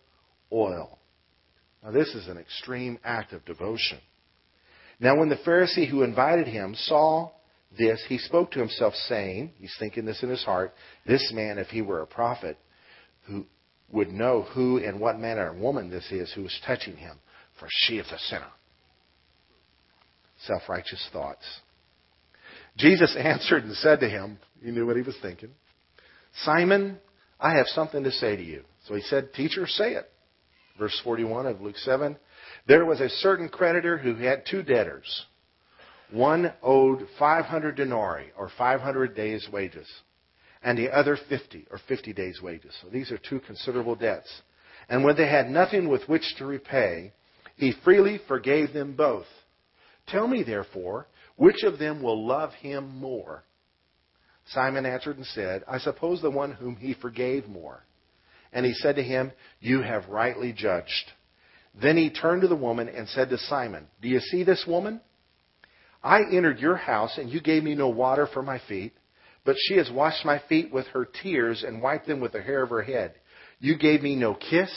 oil. 0.52 0.98
Now, 1.84 1.92
this 1.92 2.08
is 2.16 2.28
an 2.28 2.40
extreme 2.40 2.98
act 3.04 3.32
of 3.32 3.46
devotion. 3.46 4.00
Now, 5.00 5.20
when 5.20 5.30
the 5.30 5.36
Pharisee 5.36 5.88
who 5.88 6.02
invited 6.02 6.48
him 6.48 6.74
saw 6.76 7.30
this, 7.78 8.04
he 8.10 8.18
spoke 8.18 8.52
to 8.52 8.60
himself, 8.60 8.96
saying, 9.08 9.54
He's 9.60 9.76
thinking 9.80 10.04
this 10.04 10.24
in 10.24 10.30
his 10.30 10.44
heart, 10.44 10.74
this 11.06 11.32
man, 11.32 11.60
if 11.60 11.68
he 11.68 11.84
were 11.84 12.02
a 12.02 12.08
prophet, 12.08 12.58
who 13.28 13.46
would 13.92 14.12
know 14.12 14.48
who 14.54 14.78
and 14.84 15.00
what 15.00 15.20
manner 15.20 15.50
of 15.52 15.58
woman 15.58 15.92
this 15.92 16.12
is 16.12 16.34
who 16.34 16.46
is 16.46 16.60
touching 16.66 16.98
him, 16.98 17.20
for 17.60 17.68
she 17.70 18.00
is 18.00 18.12
a 18.12 18.18
sinner. 18.18 18.52
Self 20.46 20.68
righteous 20.68 21.08
thoughts. 21.14 21.46
Jesus 22.78 23.16
answered 23.20 23.64
and 23.64 23.76
said 23.76 24.00
to 24.00 24.10
him, 24.10 24.40
He 24.64 24.72
knew 24.72 24.86
what 24.86 24.96
he 24.96 25.02
was 25.02 25.18
thinking, 25.22 25.50
Simon, 26.44 26.98
I 27.40 27.56
have 27.56 27.68
something 27.68 28.04
to 28.04 28.12
say 28.12 28.36
to 28.36 28.44
you. 28.44 28.64
So 28.88 28.96
he 28.96 29.02
said, 29.02 29.34
Teacher, 29.34 29.68
say 29.68 29.94
it. 29.94 30.10
Verse 30.80 31.00
41 31.04 31.46
of 31.48 31.62
Luke 31.62 31.78
7. 31.78 32.18
There 32.68 32.86
was 32.86 33.02
a 33.02 33.10
certain 33.10 33.50
creditor 33.50 33.98
who 33.98 34.16
had 34.16 34.46
two 34.50 34.64
debtors. 34.64 35.26
One 36.12 36.54
owed 36.62 37.08
500 37.18 37.76
denarii, 37.76 38.32
or 38.38 38.50
500 38.58 39.16
days' 39.16 39.48
wages, 39.52 39.88
and 40.62 40.78
the 40.78 40.90
other 40.90 41.18
50, 41.30 41.68
or 41.72 41.80
50 41.88 42.14
days' 42.14 42.42
wages. 42.42 42.76
So 42.82 42.90
these 42.90 43.12
are 43.12 43.18
two 43.18 43.40
considerable 43.40 43.96
debts. 43.96 44.30
And 44.90 45.04
when 45.04 45.16
they 45.16 45.28
had 45.28 45.50
nothing 45.50 45.88
with 45.88 46.08
which 46.10 46.36
to 46.38 46.46
repay, 46.46 47.14
he 47.56 47.74
freely 47.86 48.20
forgave 48.28 48.74
them 48.74 48.94
both. 48.96 49.28
Tell 50.08 50.28
me, 50.28 50.44
therefore, 50.44 51.08
which 51.42 51.64
of 51.64 51.80
them 51.80 52.04
will 52.04 52.24
love 52.24 52.54
him 52.54 53.00
more? 53.00 53.44
Simon 54.50 54.86
answered 54.86 55.18
and 55.18 55.26
said, 55.26 55.64
I 55.68 55.80
suppose 55.80 56.22
the 56.22 56.30
one 56.30 56.52
whom 56.52 56.76
he 56.76 56.94
forgave 56.94 57.48
more. 57.48 57.84
And 58.54 58.64
he 58.64 58.76
said 58.76 58.98
to 58.98 59.04
him, 59.04 59.32
You 59.60 59.82
have 59.82 60.08
rightly 60.08 60.54
judged. 60.54 61.12
Then 61.74 61.98
he 61.98 62.12
turned 62.12 62.44
to 62.44 62.48
the 62.48 62.56
woman 62.56 62.88
and 62.90 63.10
said 63.10 63.32
to 63.32 63.40
Simon, 63.40 63.88
Do 64.04 64.08
you 64.08 64.20
see 64.20 64.44
this 64.44 64.66
woman? 64.68 65.02
I 66.04 66.20
entered 66.32 66.60
your 66.60 66.76
house, 66.76 67.18
and 67.18 67.28
you 67.28 67.42
gave 67.42 67.64
me 67.64 67.74
no 67.74 67.90
water 67.90 68.28
for 68.32 68.44
my 68.44 68.62
feet, 68.68 68.94
but 69.44 69.56
she 69.58 69.78
has 69.78 69.90
washed 69.90 70.24
my 70.24 70.40
feet 70.48 70.72
with 70.72 70.86
her 70.90 71.06
tears 71.24 71.64
and 71.64 71.82
wiped 71.82 72.06
them 72.06 72.20
with 72.20 72.34
the 72.34 72.42
hair 72.44 72.62
of 72.62 72.70
her 72.70 72.84
head. 72.84 73.16
You 73.60 73.80
gave 73.80 74.04
me 74.04 74.16
no 74.16 74.36
kiss, 74.36 74.70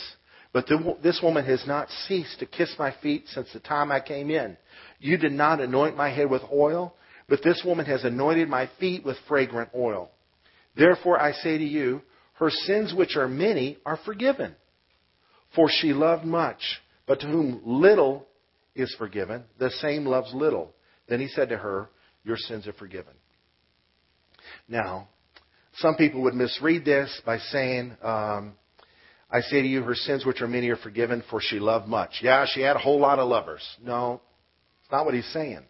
but 0.55 0.71
this 1.03 1.21
woman 1.21 1.45
has 1.45 1.67
not 1.67 1.91
ceased 2.07 2.39
to 2.39 2.47
kiss 2.47 2.73
my 2.79 2.95
feet 3.03 3.25
since 3.27 3.53
the 3.53 3.59
time 3.59 3.91
I 3.91 3.99
came 3.99 4.31
in. 4.31 4.57
You 5.01 5.19
did 5.19 5.33
not 5.33 5.61
anoint 5.61 5.97
my 5.97 6.11
head 6.11 6.31
with 6.31 6.43
oil, 6.51 6.95
but 7.29 7.43
this 7.43 7.61
woman 7.65 7.87
has 7.87 8.05
anointed 8.05 8.49
my 8.49 8.71
feet 8.79 9.05
with 9.05 9.17
fragrant 9.27 9.71
oil. 9.75 10.13
Therefore 10.77 11.21
I 11.21 11.33
say 11.33 11.59
to 11.59 11.65
you, 11.65 12.03
her 12.35 12.51
sins, 12.51 12.95
which 12.95 13.17
are 13.17 13.27
many, 13.27 13.79
are 13.85 13.99
forgiven. 14.05 14.55
For 15.57 15.69
she 15.69 15.93
loved 15.93 16.25
much, 16.25 16.63
but 17.07 17.19
to 17.21 17.27
whom 17.27 17.61
little 17.65 18.25
is 18.77 18.95
forgiven, 18.97 19.43
the 19.59 19.71
same 19.71 20.07
loves 20.07 20.33
little. 20.33 20.73
Then 21.09 21.19
he 21.19 21.27
said 21.27 21.49
to 21.49 21.57
her, 21.57 21.89
Your 22.23 22.37
sins 22.37 22.69
are 22.69 22.73
forgiven. 22.75 23.15
Now, 24.69 25.09
some 25.79 25.97
people 25.97 26.23
would 26.23 26.35
misread 26.35 26.85
this 26.85 27.21
by 27.27 27.39
saying, 27.39 27.97
um, 28.03 28.55
I 29.35 29.41
say 29.41 29.63
to 29.63 29.67
you, 29.67 29.83
her 29.83 29.97
sins 29.97 30.25
which 30.25 30.41
are 30.43 30.47
many 30.47 30.69
are 30.69 30.77
forgiven, 30.77 31.25
for 31.29 31.41
she 31.41 31.59
loved 31.59 31.89
much. 31.89 32.21
Yeah, 32.23 32.47
she 32.47 32.61
had 32.61 32.77
a 32.77 32.79
whole 32.79 33.01
lot 33.01 33.19
of 33.19 33.29
lovers. 33.29 33.63
No, 33.83 34.21
it's 34.81 34.93
not 34.93 35.05
what 35.05 35.15
he's 35.15 35.27
saying. 35.33 35.63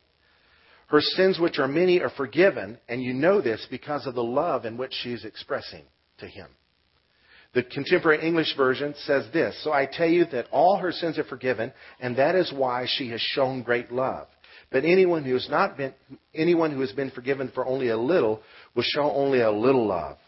Her 0.88 1.00
sins 1.00 1.38
which 1.38 1.58
are 1.58 1.66
many 1.66 2.02
are 2.02 2.10
forgiven, 2.10 2.78
and 2.90 3.02
you 3.02 3.14
know 3.14 3.40
this 3.40 3.66
because 3.70 4.06
of 4.06 4.14
the 4.14 4.22
love 4.22 4.66
in 4.66 4.76
which 4.76 4.92
she 4.92 5.14
is 5.14 5.24
expressing 5.24 5.82
to 6.18 6.26
him. 6.26 6.46
The 7.54 7.62
contemporary 7.62 8.26
English 8.26 8.54
version 8.54 8.94
says 8.98 9.24
this 9.32 9.58
So 9.64 9.72
I 9.72 9.86
tell 9.86 10.10
you 10.10 10.26
that 10.26 10.48
all 10.50 10.76
her 10.76 10.92
sins 10.92 11.18
are 11.18 11.24
forgiven, 11.24 11.72
and 12.00 12.16
that 12.16 12.34
is 12.34 12.52
why 12.52 12.84
she 12.86 13.08
has 13.12 13.20
shown 13.22 13.62
great 13.62 13.90
love. 13.90 14.26
But 14.70 14.84
anyone 14.84 15.24
who 15.24 15.32
has 15.32 15.48
not 15.48 15.78
been, 15.78 15.94
anyone 16.34 16.70
who 16.70 16.82
has 16.82 16.92
been 16.92 17.12
forgiven 17.12 17.50
for 17.54 17.64
only 17.64 17.88
a 17.88 17.96
little 17.96 18.42
will 18.74 18.84
show 18.84 19.10
only 19.10 19.40
a 19.40 19.50
little 19.50 19.86
love. 19.86 20.18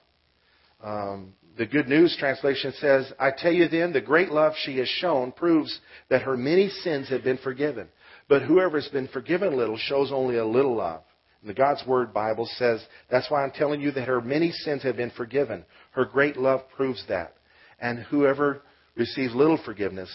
Um, 0.83 1.35
the 1.57 1.67
Good 1.67 1.89
News 1.89 2.17
translation 2.19 2.73
says, 2.79 3.11
I 3.19 3.31
tell 3.37 3.53
you 3.53 3.69
then, 3.69 3.93
the 3.93 4.01
great 4.01 4.31
love 4.31 4.53
she 4.65 4.77
has 4.79 4.89
shown 4.89 5.33
proves 5.33 5.79
that 6.11 6.23
her 6.23 6.37
many 6.37 6.69
sins 6.69 7.09
have 7.09 7.25
been 7.25 7.39
forgiven. 7.39 7.89
But 8.29 8.43
whoever 8.43 8.79
has 8.81 8.89
been 8.91 9.09
forgiven 9.09 9.57
little 9.57 9.79
shows 9.79 10.11
only 10.13 10.37
a 10.37 10.45
little 10.45 10.77
love. 10.77 11.03
And 11.41 11.49
the 11.49 11.55
God's 11.55 11.87
Word 11.87 12.13
Bible 12.13 12.49
says, 12.57 12.85
that's 13.11 13.31
why 13.31 13.43
I'm 13.43 13.53
telling 13.53 13.81
you 13.81 13.91
that 13.93 14.09
her 14.09 14.21
many 14.21 14.51
sins 14.51 14.83
have 14.83 14.97
been 14.97 15.13
forgiven. 15.17 15.65
Her 15.93 16.05
great 16.05 16.37
love 16.37 16.61
proves 16.77 17.03
that. 17.09 17.35
And 17.81 18.01
whoever 18.01 18.63
receives 18.97 19.35
little 19.35 19.59
forgiveness 19.65 20.11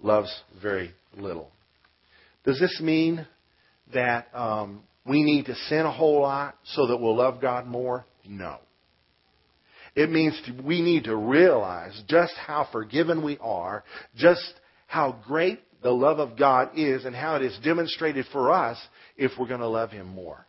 loves 0.00 0.32
very 0.62 0.92
little. 1.16 1.50
Does 2.44 2.60
this 2.60 2.80
mean 2.80 3.26
that 3.92 4.28
um, 4.34 4.82
we 5.04 5.22
need 5.22 5.46
to 5.46 5.54
sin 5.68 5.80
a 5.80 5.92
whole 5.92 6.22
lot 6.22 6.56
so 6.64 6.86
that 6.86 6.96
we'll 6.96 7.16
love 7.16 7.40
God 7.40 7.66
more? 7.66 8.06
No. 8.26 8.58
It 9.96 10.10
means 10.10 10.38
we 10.62 10.82
need 10.82 11.04
to 11.04 11.16
realize 11.16 11.98
just 12.06 12.34
how 12.34 12.68
forgiven 12.70 13.24
we 13.24 13.38
are, 13.38 13.82
just 14.14 14.52
how 14.86 15.18
great 15.26 15.60
the 15.82 15.90
love 15.90 16.18
of 16.18 16.38
God 16.38 16.70
is, 16.76 17.06
and 17.06 17.16
how 17.16 17.36
it 17.36 17.42
is 17.42 17.58
demonstrated 17.64 18.26
for 18.30 18.52
us 18.52 18.78
if 19.16 19.32
we're 19.38 19.48
going 19.48 19.60
to 19.60 19.68
love 19.68 19.90
Him 19.90 20.06
more. 20.08 20.46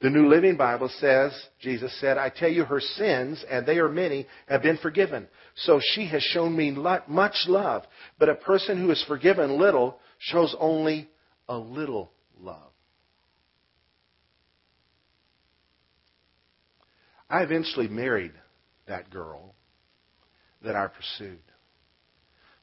The 0.00 0.08
New 0.08 0.30
Living 0.30 0.56
Bible 0.56 0.88
says, 0.98 1.38
Jesus 1.60 1.94
said, 2.00 2.16
I 2.16 2.30
tell 2.30 2.48
you, 2.48 2.64
her 2.64 2.80
sins, 2.80 3.44
and 3.50 3.66
they 3.66 3.76
are 3.76 3.88
many, 3.88 4.26
have 4.48 4.62
been 4.62 4.78
forgiven. 4.78 5.28
So 5.56 5.78
she 5.92 6.06
has 6.06 6.22
shown 6.22 6.56
me 6.56 6.70
much 6.70 7.34
love. 7.48 7.82
But 8.18 8.30
a 8.30 8.34
person 8.34 8.80
who 8.80 8.90
is 8.90 9.04
forgiven 9.06 9.58
little 9.58 9.98
shows 10.18 10.56
only 10.58 11.10
a 11.50 11.58
little 11.58 12.12
love. 12.40 12.72
I 17.28 17.42
eventually 17.42 17.86
married 17.86 18.32
that 18.90 19.10
girl 19.10 19.54
that 20.62 20.76
I 20.76 20.86
pursued. 20.88 21.38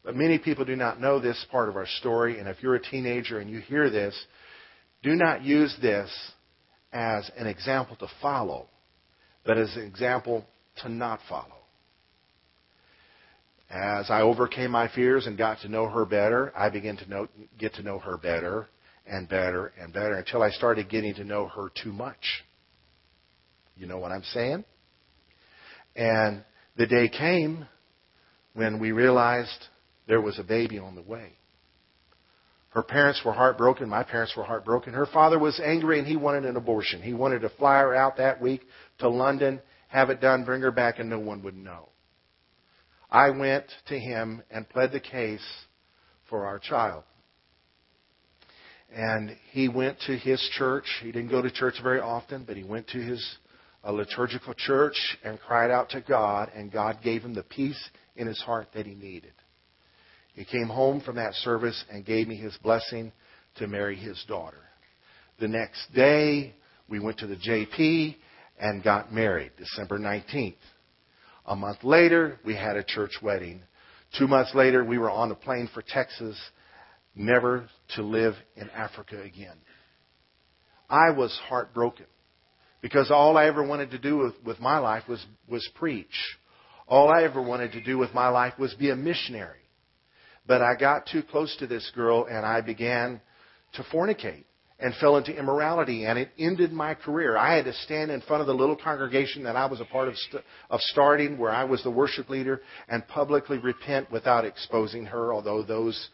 But 0.03 0.15
many 0.15 0.37
people 0.37 0.63
do 0.63 0.75
not 0.75 1.01
know 1.01 1.19
this 1.19 1.43
part 1.51 1.67
of 1.67 1.75
our 1.75 1.87
story, 1.99 2.39
and 2.39 2.47
if 2.47 2.61
you're 2.61 2.75
a 2.75 2.81
teenager 2.81 3.39
and 3.39 3.49
you 3.49 3.59
hear 3.59 3.89
this, 3.89 4.15
do 5.03 5.15
not 5.15 5.43
use 5.43 5.75
this 5.81 6.09
as 6.93 7.29
an 7.37 7.47
example 7.47 7.95
to 7.97 8.07
follow, 8.21 8.67
but 9.45 9.57
as 9.57 9.75
an 9.75 9.83
example 9.83 10.45
to 10.83 10.89
not 10.89 11.19
follow. 11.27 11.57
As 13.69 14.09
I 14.09 14.21
overcame 14.21 14.71
my 14.71 14.87
fears 14.87 15.27
and 15.27 15.37
got 15.37 15.59
to 15.61 15.67
know 15.67 15.89
her 15.89 16.05
better, 16.05 16.53
I 16.55 16.69
began 16.69 16.95
to 16.97 17.09
know, 17.09 17.27
get 17.57 17.73
to 17.75 17.83
know 17.83 17.99
her 17.99 18.17
better 18.17 18.67
and 19.05 19.27
better 19.27 19.73
and 19.79 19.91
better 19.91 20.13
until 20.13 20.41
I 20.41 20.51
started 20.51 20.89
getting 20.89 21.15
to 21.15 21.25
know 21.25 21.47
her 21.47 21.69
too 21.83 21.91
much. 21.91 22.45
You 23.75 23.87
know 23.87 23.97
what 23.97 24.11
I'm 24.11 24.23
saying? 24.23 24.63
And 25.97 26.43
the 26.77 26.85
day 26.85 27.09
came 27.09 27.65
when 28.53 28.79
we 28.79 28.91
realized 28.91 29.65
there 30.07 30.21
was 30.21 30.37
a 30.37 30.43
baby 30.43 30.77
on 30.77 30.95
the 30.95 31.01
way. 31.01 31.33
Her 32.69 32.83
parents 32.83 33.21
were 33.25 33.33
heartbroken. 33.33 33.89
My 33.89 34.03
parents 34.03 34.35
were 34.37 34.43
heartbroken. 34.43 34.93
Her 34.93 35.07
father 35.07 35.39
was 35.39 35.59
angry 35.59 35.97
and 35.97 36.07
he 36.07 36.15
wanted 36.15 36.45
an 36.45 36.55
abortion. 36.55 37.01
He 37.01 37.13
wanted 37.13 37.41
to 37.41 37.49
fly 37.49 37.79
her 37.79 37.95
out 37.95 38.17
that 38.17 38.39
week 38.39 38.61
to 38.99 39.09
London, 39.09 39.59
have 39.87 40.11
it 40.11 40.21
done, 40.21 40.45
bring 40.45 40.61
her 40.61 40.71
back, 40.71 40.99
and 40.99 41.09
no 41.09 41.17
one 41.17 41.41
would 41.43 41.57
know. 41.57 41.89
I 43.09 43.31
went 43.31 43.65
to 43.87 43.97
him 43.97 44.43
and 44.51 44.69
pled 44.69 44.91
the 44.91 44.99
case 44.99 45.45
for 46.29 46.45
our 46.45 46.59
child. 46.59 47.03
And 48.93 49.35
he 49.51 49.69
went 49.69 49.99
to 50.01 50.15
his 50.15 50.41
church. 50.57 50.85
He 51.01 51.11
didn't 51.11 51.29
go 51.31 51.41
to 51.41 51.49
church 51.49 51.75
very 51.81 51.99
often, 51.99 52.43
but 52.45 52.57
he 52.57 52.63
went 52.63 52.87
to 52.89 52.99
his 52.99 53.37
a 53.87 53.91
liturgical 53.91 54.53
church 54.53 55.17
and 55.23 55.39
cried 55.39 55.71
out 55.71 55.89
to 55.91 56.01
God, 56.01 56.51
and 56.53 56.69
God 56.69 56.99
gave 57.01 57.21
him 57.21 57.33
the 57.33 57.41
peace 57.41 57.81
in 58.17 58.27
his 58.27 58.39
heart 58.41 58.67
that 58.73 58.85
he 58.85 58.93
needed. 58.93 59.31
He 60.33 60.43
came 60.43 60.67
home 60.67 60.99
from 60.99 61.15
that 61.15 61.33
service 61.35 61.85
and 61.89 62.05
gave 62.05 62.27
me 62.27 62.35
his 62.35 62.55
blessing 62.61 63.13
to 63.55 63.67
marry 63.67 63.95
his 63.95 64.21
daughter. 64.27 64.59
The 65.39 65.47
next 65.47 65.87
day, 65.95 66.53
we 66.89 66.99
went 66.99 67.19
to 67.19 67.27
the 67.27 67.37
JP 67.37 68.17
and 68.59 68.83
got 68.83 69.13
married, 69.13 69.53
December 69.57 69.97
19th. 69.97 70.55
A 71.45 71.55
month 71.55 71.81
later, 71.85 72.39
we 72.45 72.55
had 72.55 72.75
a 72.75 72.83
church 72.83 73.13
wedding. 73.23 73.61
Two 74.19 74.27
months 74.27 74.53
later, 74.53 74.83
we 74.83 74.97
were 74.97 75.09
on 75.09 75.31
a 75.31 75.35
plane 75.35 75.69
for 75.73 75.81
Texas, 75.81 76.37
never 77.15 77.69
to 77.95 78.01
live 78.01 78.33
in 78.57 78.69
Africa 78.71 79.21
again. 79.21 79.57
I 80.89 81.11
was 81.11 81.39
heartbroken 81.47 82.05
because 82.87 83.11
all 83.11 83.35
I 83.37 83.47
ever 83.47 83.61
wanted 83.67 83.91
to 83.91 83.97
do 83.97 84.15
with, 84.17 84.33
with 84.45 84.61
my 84.61 84.77
life 84.77 85.03
was, 85.09 85.25
was 85.49 85.69
preach. 85.75 86.05
All 86.87 87.09
I 87.09 87.23
ever 87.23 87.41
wanted 87.41 87.73
to 87.73 87.83
do 87.83 87.97
with 87.97 88.13
my 88.13 88.29
life 88.29 88.53
was 88.57 88.73
be 88.75 88.91
a 88.91 88.95
missionary. 88.95 89.59
But 90.47 90.61
I 90.61 90.75
got 90.79 91.05
too 91.05 91.21
close 91.21 91.53
to 91.57 91.67
this 91.67 91.91
girl 91.93 92.27
and 92.31 92.45
I 92.45 92.61
began 92.61 93.19
to 93.73 93.83
fornicate 93.93 94.45
and 94.79 94.95
fell 95.01 95.17
into 95.17 95.37
immorality 95.37 96.05
and 96.05 96.17
it 96.17 96.29
ended 96.39 96.71
my 96.71 96.93
career. 96.93 97.35
I 97.35 97.57
had 97.57 97.65
to 97.65 97.73
stand 97.73 98.09
in 98.09 98.21
front 98.21 98.39
of 98.39 98.47
the 98.47 98.53
little 98.53 98.77
congregation 98.77 99.43
that 99.43 99.57
I 99.57 99.65
was 99.65 99.81
a 99.81 99.85
part 99.85 100.07
of, 100.07 100.15
st- 100.15 100.43
of 100.69 100.79
starting 100.79 101.37
where 101.37 101.51
I 101.51 101.65
was 101.65 101.83
the 101.83 101.91
worship 101.91 102.29
leader 102.29 102.61
and 102.87 103.05
publicly 103.09 103.57
repent 103.57 104.09
without 104.09 104.45
exposing 104.45 105.07
her, 105.07 105.33
although 105.33 105.61
those 105.61 106.09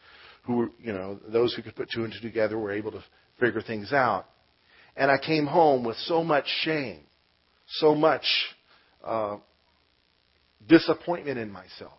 who, 0.48 0.72
you 0.80 0.92
know, 0.92 1.20
those 1.28 1.54
who 1.54 1.62
could 1.62 1.76
put 1.76 1.92
two 1.94 2.04
and 2.04 2.12
two 2.12 2.28
together 2.28 2.58
were 2.58 2.72
able 2.72 2.94
to 2.94 3.04
figure 3.40 3.62
things 3.62 3.94
out. 3.94 4.26
And 4.96 5.10
I 5.10 5.18
came 5.18 5.46
home 5.46 5.84
with 5.84 5.98
so 6.06 6.24
much 6.24 6.46
shame, 6.62 7.02
so 7.68 7.96
much 7.96 8.26
uh, 9.04 9.38
disappointment 10.68 11.38
in 11.38 11.52
myself 11.52 11.98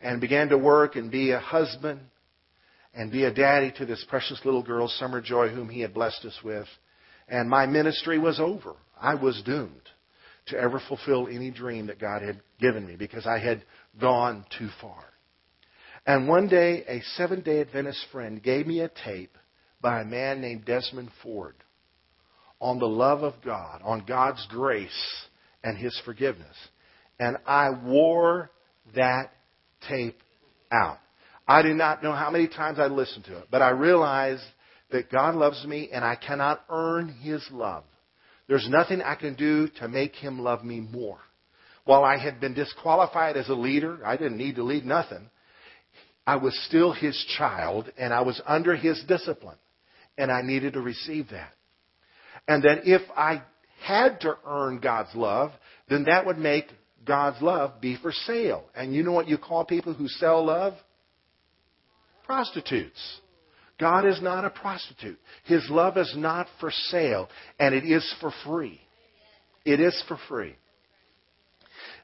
and 0.00 0.20
began 0.20 0.48
to 0.50 0.58
work 0.58 0.96
and 0.96 1.10
be 1.10 1.32
a 1.32 1.40
husband 1.40 2.00
and 2.94 3.10
be 3.10 3.24
a 3.24 3.32
daddy 3.32 3.72
to 3.78 3.86
this 3.86 4.04
precious 4.08 4.40
little 4.44 4.62
girl, 4.62 4.86
Summer 4.86 5.20
Joy, 5.20 5.48
whom 5.48 5.68
he 5.68 5.80
had 5.80 5.94
blessed 5.94 6.24
us 6.24 6.38
with. 6.44 6.66
And 7.28 7.48
my 7.48 7.66
ministry 7.66 8.18
was 8.18 8.38
over. 8.38 8.74
I 9.00 9.14
was 9.14 9.42
doomed 9.44 9.88
to 10.46 10.58
ever 10.58 10.80
fulfill 10.88 11.26
any 11.26 11.50
dream 11.50 11.86
that 11.86 11.98
God 11.98 12.22
had 12.22 12.40
given 12.60 12.86
me 12.86 12.96
because 12.96 13.26
I 13.26 13.38
had 13.38 13.64
gone 13.98 14.44
too 14.58 14.68
far. 14.80 15.02
And 16.06 16.28
one 16.28 16.48
day, 16.48 16.84
a 16.86 17.00
Seventh-day 17.16 17.62
Adventist 17.62 18.06
friend 18.12 18.42
gave 18.42 18.66
me 18.66 18.80
a 18.80 18.90
tape 19.04 19.36
by 19.84 20.00
a 20.00 20.04
man 20.04 20.40
named 20.40 20.64
Desmond 20.64 21.10
Ford 21.22 21.54
on 22.58 22.78
the 22.78 22.86
love 22.86 23.22
of 23.22 23.34
God, 23.44 23.82
on 23.84 24.06
God's 24.08 24.44
grace 24.48 25.26
and 25.62 25.76
His 25.76 26.00
forgiveness. 26.06 26.56
And 27.20 27.36
I 27.46 27.68
wore 27.70 28.50
that 28.96 29.30
tape 29.86 30.18
out. 30.72 30.96
I 31.46 31.60
do 31.60 31.74
not 31.74 32.02
know 32.02 32.12
how 32.12 32.30
many 32.30 32.48
times 32.48 32.78
I 32.78 32.86
listened 32.86 33.26
to 33.26 33.36
it, 33.40 33.48
but 33.50 33.60
I 33.60 33.70
realized 33.70 34.42
that 34.90 35.12
God 35.12 35.34
loves 35.34 35.62
me 35.66 35.90
and 35.92 36.02
I 36.02 36.16
cannot 36.16 36.64
earn 36.70 37.10
His 37.20 37.46
love. 37.52 37.84
There's 38.48 38.66
nothing 38.70 39.02
I 39.02 39.16
can 39.16 39.34
do 39.34 39.68
to 39.80 39.86
make 39.86 40.14
Him 40.14 40.40
love 40.40 40.64
me 40.64 40.80
more. 40.80 41.18
While 41.84 42.04
I 42.04 42.16
had 42.16 42.40
been 42.40 42.54
disqualified 42.54 43.36
as 43.36 43.50
a 43.50 43.54
leader, 43.54 43.98
I 44.02 44.16
didn't 44.16 44.38
need 44.38 44.56
to 44.56 44.64
lead 44.64 44.86
nothing. 44.86 45.28
I 46.26 46.36
was 46.36 46.58
still 46.66 46.92
His 46.92 47.22
child 47.36 47.92
and 47.98 48.14
I 48.14 48.22
was 48.22 48.40
under 48.46 48.74
His 48.74 49.04
discipline 49.06 49.58
and 50.18 50.30
I 50.30 50.42
needed 50.42 50.74
to 50.74 50.80
receive 50.80 51.28
that. 51.30 51.52
And 52.46 52.62
that 52.64 52.86
if 52.86 53.02
I 53.16 53.42
had 53.82 54.20
to 54.20 54.36
earn 54.46 54.80
God's 54.80 55.14
love, 55.14 55.52
then 55.88 56.04
that 56.04 56.26
would 56.26 56.38
make 56.38 56.66
God's 57.04 57.40
love 57.42 57.80
be 57.80 57.96
for 58.00 58.12
sale. 58.12 58.64
And 58.74 58.94
you 58.94 59.02
know 59.02 59.12
what 59.12 59.28
you 59.28 59.38
call 59.38 59.64
people 59.64 59.94
who 59.94 60.08
sell 60.08 60.44
love? 60.44 60.74
Prostitutes. 62.24 63.20
God 63.78 64.06
is 64.06 64.22
not 64.22 64.44
a 64.44 64.50
prostitute. 64.50 65.18
His 65.44 65.66
love 65.68 65.98
is 65.98 66.12
not 66.16 66.46
for 66.60 66.70
sale, 66.70 67.28
and 67.58 67.74
it 67.74 67.84
is 67.84 68.14
for 68.20 68.32
free. 68.44 68.80
It 69.64 69.80
is 69.80 70.00
for 70.06 70.18
free. 70.28 70.54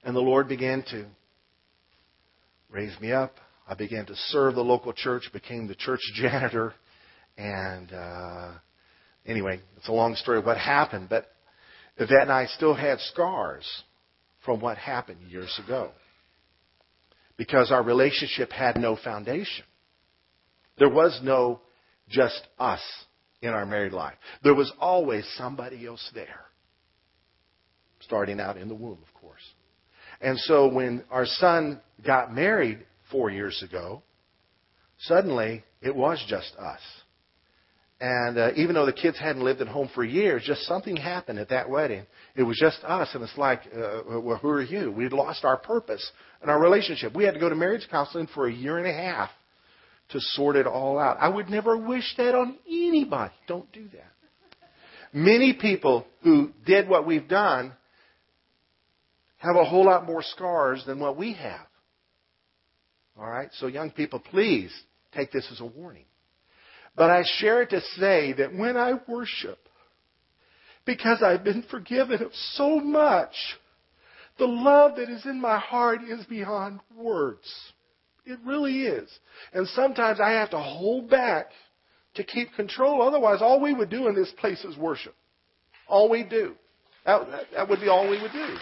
And 0.02 0.16
the 0.16 0.20
Lord 0.20 0.48
began 0.48 0.82
to 0.90 1.06
raise 2.70 2.98
me 3.00 3.12
up. 3.12 3.34
I 3.68 3.74
began 3.74 4.06
to 4.06 4.16
serve 4.16 4.56
the 4.56 4.62
local 4.64 4.92
church, 4.92 5.30
became 5.32 5.68
the 5.68 5.74
church 5.74 6.00
janitor, 6.14 6.74
and 7.40 7.92
uh, 7.92 8.50
anyway, 9.24 9.60
it's 9.78 9.88
a 9.88 9.92
long 9.92 10.14
story 10.14 10.38
of 10.38 10.44
what 10.44 10.58
happened. 10.58 11.08
But 11.08 11.26
Yvette 11.96 12.22
and 12.22 12.32
I 12.32 12.46
still 12.46 12.74
had 12.74 13.00
scars 13.00 13.66
from 14.44 14.60
what 14.60 14.76
happened 14.76 15.22
years 15.30 15.58
ago. 15.64 15.90
Because 17.38 17.72
our 17.72 17.82
relationship 17.82 18.52
had 18.52 18.76
no 18.76 18.94
foundation. 18.94 19.64
There 20.78 20.90
was 20.90 21.18
no 21.22 21.62
just 22.10 22.46
us 22.58 22.82
in 23.40 23.50
our 23.50 23.64
married 23.64 23.94
life. 23.94 24.16
There 24.44 24.54
was 24.54 24.70
always 24.78 25.26
somebody 25.38 25.86
else 25.86 26.10
there. 26.14 26.44
Starting 28.00 28.38
out 28.38 28.58
in 28.58 28.68
the 28.68 28.74
womb, 28.74 28.98
of 29.02 29.18
course. 29.18 29.40
And 30.20 30.38
so 30.40 30.68
when 30.68 31.04
our 31.10 31.24
son 31.24 31.80
got 32.04 32.34
married 32.34 32.84
four 33.10 33.30
years 33.30 33.62
ago, 33.66 34.02
suddenly 34.98 35.64
it 35.80 35.96
was 35.96 36.22
just 36.28 36.54
us. 36.58 36.80
And 38.00 38.38
uh, 38.38 38.50
even 38.56 38.74
though 38.74 38.86
the 38.86 38.94
kids 38.94 39.18
hadn't 39.18 39.42
lived 39.42 39.60
at 39.60 39.68
home 39.68 39.90
for 39.94 40.02
years, 40.02 40.42
just 40.46 40.62
something 40.62 40.96
happened 40.96 41.38
at 41.38 41.50
that 41.50 41.68
wedding. 41.68 42.06
It 42.34 42.44
was 42.44 42.58
just 42.58 42.82
us, 42.82 43.10
and 43.12 43.22
it's 43.22 43.36
like, 43.36 43.60
uh, 43.76 44.20
well, 44.20 44.38
who 44.38 44.48
are 44.48 44.62
you? 44.62 44.90
We'd 44.90 45.12
lost 45.12 45.44
our 45.44 45.58
purpose 45.58 46.10
and 46.40 46.50
our 46.50 46.58
relationship. 46.58 47.14
We 47.14 47.24
had 47.24 47.34
to 47.34 47.40
go 47.40 47.50
to 47.50 47.54
marriage 47.54 47.86
counseling 47.90 48.26
for 48.34 48.48
a 48.48 48.52
year 48.52 48.78
and 48.78 48.86
a 48.86 48.92
half 48.92 49.28
to 50.10 50.20
sort 50.20 50.56
it 50.56 50.66
all 50.66 50.98
out. 50.98 51.18
I 51.20 51.28
would 51.28 51.50
never 51.50 51.76
wish 51.76 52.14
that 52.16 52.34
on 52.34 52.56
anybody. 52.66 53.34
Don't 53.46 53.70
do 53.70 53.84
that. 53.92 54.12
Many 55.12 55.52
people 55.52 56.06
who 56.22 56.52
did 56.64 56.88
what 56.88 57.06
we've 57.06 57.28
done 57.28 57.72
have 59.38 59.56
a 59.56 59.64
whole 59.64 59.84
lot 59.84 60.06
more 60.06 60.22
scars 60.22 60.84
than 60.86 61.00
what 61.00 61.18
we 61.18 61.34
have. 61.34 61.66
All 63.18 63.28
right? 63.28 63.48
So, 63.54 63.66
young 63.66 63.90
people, 63.90 64.20
please 64.20 64.72
take 65.12 65.32
this 65.32 65.46
as 65.52 65.60
a 65.60 65.66
warning. 65.66 66.04
But 66.96 67.10
I 67.10 67.22
share 67.38 67.62
it 67.62 67.70
to 67.70 67.80
say 67.98 68.32
that 68.34 68.54
when 68.54 68.76
I 68.76 68.94
worship, 69.06 69.58
because 70.84 71.22
I've 71.22 71.44
been 71.44 71.64
forgiven 71.70 72.22
of 72.22 72.32
so 72.54 72.80
much, 72.80 73.34
the 74.38 74.46
love 74.46 74.96
that 74.96 75.08
is 75.08 75.24
in 75.24 75.40
my 75.40 75.58
heart 75.58 76.00
is 76.02 76.24
beyond 76.26 76.80
words. 76.96 77.48
It 78.24 78.38
really 78.44 78.82
is. 78.82 79.08
And 79.52 79.66
sometimes 79.68 80.20
I 80.20 80.30
have 80.30 80.50
to 80.50 80.58
hold 80.58 81.10
back 81.10 81.50
to 82.14 82.24
keep 82.24 82.52
control. 82.54 83.02
Otherwise, 83.02 83.40
all 83.40 83.60
we 83.60 83.74
would 83.74 83.90
do 83.90 84.08
in 84.08 84.14
this 84.14 84.32
place 84.38 84.64
is 84.64 84.76
worship. 84.76 85.14
All 85.86 86.08
we 86.08 86.22
do. 86.22 86.54
That, 87.06 87.26
that 87.54 87.68
would 87.68 87.80
be 87.80 87.88
all 87.88 88.08
we 88.08 88.20
would 88.20 88.32
do. 88.32 88.56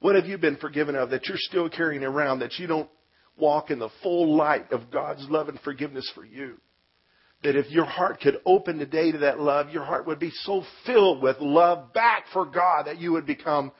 What 0.00 0.16
have 0.16 0.26
you 0.26 0.38
been 0.38 0.56
forgiven 0.56 0.96
of 0.96 1.10
that 1.10 1.26
you're 1.26 1.38
still 1.38 1.68
carrying 1.68 2.04
around 2.04 2.40
that 2.40 2.58
you 2.58 2.66
don't 2.66 2.88
walk 3.36 3.70
in 3.70 3.78
the 3.78 3.90
full 4.02 4.36
light 4.36 4.72
of 4.72 4.90
God's 4.90 5.26
love 5.28 5.48
and 5.48 5.60
forgiveness 5.60 6.10
for 6.14 6.24
you? 6.24 6.58
that 7.42 7.56
if 7.56 7.70
your 7.70 7.86
heart 7.86 8.20
could 8.20 8.38
open 8.44 8.78
today 8.78 9.12
to 9.12 9.18
that 9.18 9.40
love, 9.40 9.70
your 9.70 9.84
heart 9.84 10.06
would 10.06 10.18
be 10.18 10.30
so 10.42 10.62
filled 10.84 11.22
with 11.22 11.36
love 11.40 11.92
back 11.92 12.24
for 12.32 12.44
God 12.44 12.86
that 12.86 13.00
you 13.00 13.12
would 13.12 13.26
become 13.26 13.72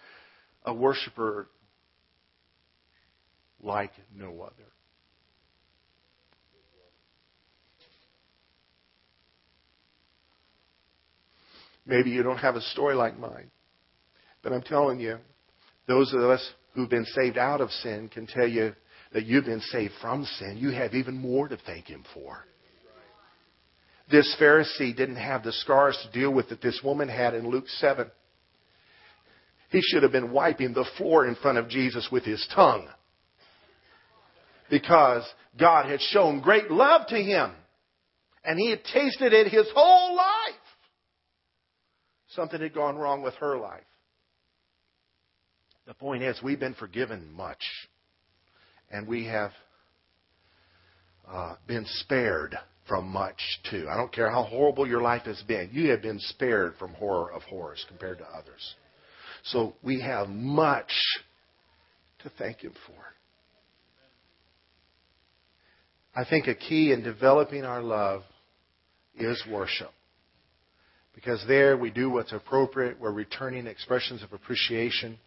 a 0.64 0.72
worshiper 0.72 1.48
like 3.62 3.92
no 4.14 4.40
other. 4.42 4.54
Maybe 11.84 12.10
you 12.10 12.22
don't 12.22 12.38
have 12.38 12.56
a 12.56 12.60
story 12.60 12.94
like 12.94 13.18
mine. 13.18 13.50
But 14.42 14.52
I'm 14.52 14.62
telling 14.62 15.00
you, 15.00 15.18
those 15.86 16.12
of 16.12 16.20
us 16.20 16.52
who've 16.74 16.90
been 16.90 17.06
saved 17.06 17.38
out 17.38 17.60
of 17.60 17.70
sin 17.70 18.08
can 18.08 18.26
tell 18.26 18.46
you 18.46 18.74
that 19.12 19.26
you've 19.26 19.44
been 19.44 19.60
saved 19.60 19.92
from 20.00 20.24
sin. 20.24 20.56
You 20.56 20.70
have 20.70 20.94
even 20.94 21.16
more 21.16 21.48
to 21.48 21.56
thank 21.66 21.86
Him 21.86 22.04
for. 22.14 22.44
This 24.10 24.36
Pharisee 24.40 24.96
didn't 24.96 25.16
have 25.16 25.44
the 25.44 25.52
scars 25.52 25.98
to 26.04 26.18
deal 26.18 26.32
with 26.32 26.48
that 26.48 26.60
this 26.60 26.80
woman 26.82 27.08
had 27.08 27.34
in 27.34 27.48
Luke 27.48 27.68
7. 27.68 28.10
He 29.70 29.80
should 29.82 30.02
have 30.02 30.10
been 30.10 30.32
wiping 30.32 30.74
the 30.74 30.88
floor 30.98 31.26
in 31.26 31.36
front 31.36 31.58
of 31.58 31.68
Jesus 31.68 32.08
with 32.10 32.24
his 32.24 32.44
tongue. 32.54 32.88
Because 34.68 35.22
God 35.58 35.88
had 35.88 36.00
shown 36.00 36.40
great 36.40 36.70
love 36.70 37.06
to 37.08 37.16
him. 37.16 37.52
And 38.44 38.58
he 38.58 38.70
had 38.70 38.82
tasted 38.84 39.32
it 39.32 39.46
his 39.46 39.66
whole 39.74 40.16
life. 40.16 40.54
Something 42.30 42.60
had 42.60 42.74
gone 42.74 42.96
wrong 42.96 43.22
with 43.22 43.34
her 43.34 43.58
life. 43.58 43.84
The 45.90 45.94
point 45.94 46.22
is, 46.22 46.40
we've 46.40 46.60
been 46.60 46.74
forgiven 46.74 47.32
much. 47.32 47.64
And 48.92 49.08
we 49.08 49.26
have 49.26 49.50
uh, 51.28 51.56
been 51.66 51.84
spared 51.84 52.56
from 52.86 53.08
much 53.08 53.40
too. 53.68 53.88
I 53.90 53.96
don't 53.96 54.12
care 54.12 54.30
how 54.30 54.44
horrible 54.44 54.86
your 54.86 55.00
life 55.00 55.22
has 55.22 55.42
been. 55.48 55.70
You 55.72 55.90
have 55.90 56.00
been 56.00 56.20
spared 56.20 56.76
from 56.78 56.94
horror 56.94 57.32
of 57.32 57.42
horrors 57.42 57.84
compared 57.88 58.18
to 58.18 58.24
others. 58.24 58.76
So 59.42 59.74
we 59.82 60.00
have 60.00 60.28
much 60.28 60.92
to 62.22 62.30
thank 62.38 62.58
Him 62.58 62.74
for. 62.86 62.94
I 66.14 66.24
think 66.24 66.46
a 66.46 66.54
key 66.54 66.92
in 66.92 67.02
developing 67.02 67.64
our 67.64 67.82
love 67.82 68.22
is 69.18 69.42
worship. 69.50 69.90
Because 71.16 71.44
there 71.48 71.76
we 71.76 71.90
do 71.90 72.10
what's 72.10 72.32
appropriate. 72.32 73.00
We're 73.00 73.10
returning 73.10 73.66
expressions 73.66 74.22
of 74.22 74.32
appreciation 74.32 75.18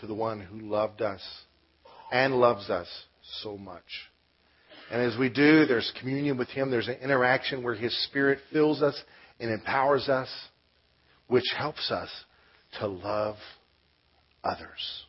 to 0.00 0.06
the 0.06 0.14
one 0.14 0.40
who 0.40 0.60
loved 0.60 1.02
us 1.02 1.20
and 2.12 2.34
loves 2.34 2.70
us 2.70 2.88
so 3.42 3.56
much. 3.56 3.82
And 4.90 5.02
as 5.02 5.18
we 5.18 5.28
do, 5.28 5.66
there's 5.66 5.92
communion 6.00 6.38
with 6.38 6.48
Him. 6.48 6.70
There's 6.70 6.88
an 6.88 6.98
interaction 7.02 7.62
where 7.62 7.74
His 7.74 7.96
Spirit 8.04 8.38
fills 8.52 8.82
us 8.82 9.00
and 9.38 9.50
empowers 9.50 10.08
us, 10.08 10.28
which 11.26 11.44
helps 11.56 11.90
us 11.90 12.08
to 12.80 12.86
love 12.86 13.36
others. 14.42 15.04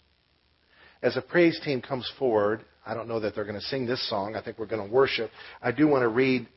As 1.02 1.16
a 1.16 1.22
praise 1.22 1.60
team 1.64 1.82
comes 1.82 2.12
forward, 2.20 2.66
I 2.86 2.94
don't 2.94 3.08
know 3.08 3.22
that 3.22 3.36
they're 3.36 3.46
going 3.46 3.60
to 3.60 3.66
sing 3.66 3.86
this 3.86 4.08
song. 4.10 4.36
I 4.36 4.42
think 4.42 4.60
we're 4.60 4.66
going 4.66 4.86
to 4.86 4.94
worship. 4.94 5.32
I 5.62 5.72
do 5.72 5.88
want 5.88 6.02
to 6.02 6.10
read 6.10 6.48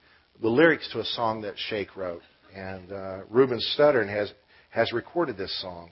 the 0.41 0.49
lyrics 0.49 0.89
to 0.93 1.01
a 1.01 1.05
song 1.05 1.43
that 1.43 1.55
Shake 1.57 1.97
wrote. 1.97 2.23
And 2.55 2.93
uh, 2.93 3.19
Ruben 3.31 3.61
Studdard 3.77 4.09
has, 4.09 4.33
has 4.71 4.93
recorded 4.93 5.37
this 5.37 5.61
song. 5.61 5.91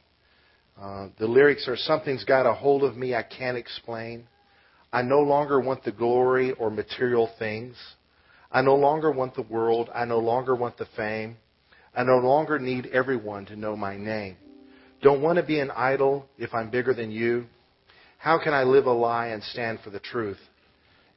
Uh, 0.81 1.09
the 1.19 1.27
lyrics 1.27 1.69
are 1.69 1.77
Something's 1.77 2.25
got 2.25 2.47
a 2.47 2.55
hold 2.55 2.85
of 2.85 2.97
me 2.97 3.14
I 3.14 3.23
can't 3.23 3.57
explain. 3.57 4.27
I 4.93 5.03
no 5.03 5.21
longer 5.21 5.61
want 5.61 5.85
the 5.85 5.93
glory 5.93 6.53
or 6.53 6.71
material 6.71 7.31
things. 7.38 7.77
I 8.51 8.62
no 8.62 8.75
longer 8.75 9.12
want 9.12 9.35
the 9.35 9.43
world. 9.43 9.90
I 9.95 10.05
no 10.07 10.19
longer 10.19 10.57
want 10.57 10.79
the 10.79 10.88
fame. 10.97 11.37
I 11.95 12.03
no 12.03 12.19
longer 12.19 12.59
need 12.59 12.87
everyone 12.87 13.47
to 13.47 13.57
know 13.57 13.77
my 13.77 13.97
name. 13.97 14.37
Don't 15.03 15.23
want 15.23 15.37
to 15.37 15.45
be 15.45 15.61
an 15.61 15.71
idol 15.71 16.27
if 16.38 16.55
I'm 16.55 16.71
bigger 16.71 16.95
than 16.95 17.11
you. 17.11 17.45
How 18.19 18.43
can 18.43 18.53
I 18.53 18.64
live 18.64 18.87
a 18.87 18.93
lie 18.93 19.29
and 19.29 19.43
stand 19.43 19.81
for 19.85 19.90
the 19.90 20.01
truth? 20.01 20.38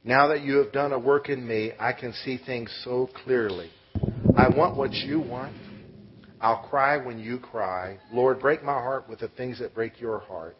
Now 0.04 0.28
that 0.28 0.42
you 0.42 0.56
have 0.58 0.72
done 0.72 0.92
a 0.92 0.98
work 0.98 1.28
in 1.28 1.46
me, 1.46 1.72
I 1.78 1.92
can 1.92 2.12
see 2.12 2.38
things 2.38 2.74
so 2.84 3.08
clearly. 3.24 3.70
I 4.36 4.48
want 4.48 4.76
what 4.76 4.92
you 4.92 5.20
want. 5.20 5.54
I'll 6.44 6.68
cry 6.68 6.98
when 6.98 7.18
you 7.18 7.38
cry. 7.38 7.96
Lord, 8.12 8.38
break 8.38 8.62
my 8.62 8.74
heart 8.74 9.08
with 9.08 9.20
the 9.20 9.28
things 9.28 9.60
that 9.60 9.74
break 9.74 9.98
your 9.98 10.18
heart. 10.18 10.58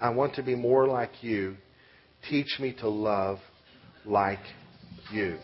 I 0.00 0.10
want 0.10 0.36
to 0.36 0.42
be 0.44 0.54
more 0.54 0.86
like 0.86 1.10
you. 1.20 1.56
Teach 2.30 2.60
me 2.60 2.72
to 2.78 2.88
love 2.88 3.38
like 4.04 4.38
you. 5.12 5.36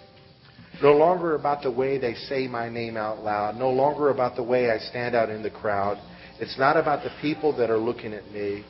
No 0.80 0.92
longer 0.92 1.34
about 1.34 1.64
the 1.64 1.70
way 1.72 1.98
they 1.98 2.14
say 2.14 2.46
my 2.46 2.68
name 2.68 2.96
out 2.96 3.24
loud. 3.24 3.56
No 3.56 3.70
longer 3.70 4.10
about 4.10 4.36
the 4.36 4.44
way 4.44 4.70
I 4.70 4.78
stand 4.78 5.16
out 5.16 5.30
in 5.30 5.42
the 5.42 5.50
crowd. 5.50 5.98
It's 6.38 6.56
not 6.60 6.76
about 6.76 7.02
the 7.02 7.10
people 7.20 7.52
that 7.56 7.68
are 7.68 7.76
looking 7.76 8.14
at 8.14 8.30
me 8.30 8.64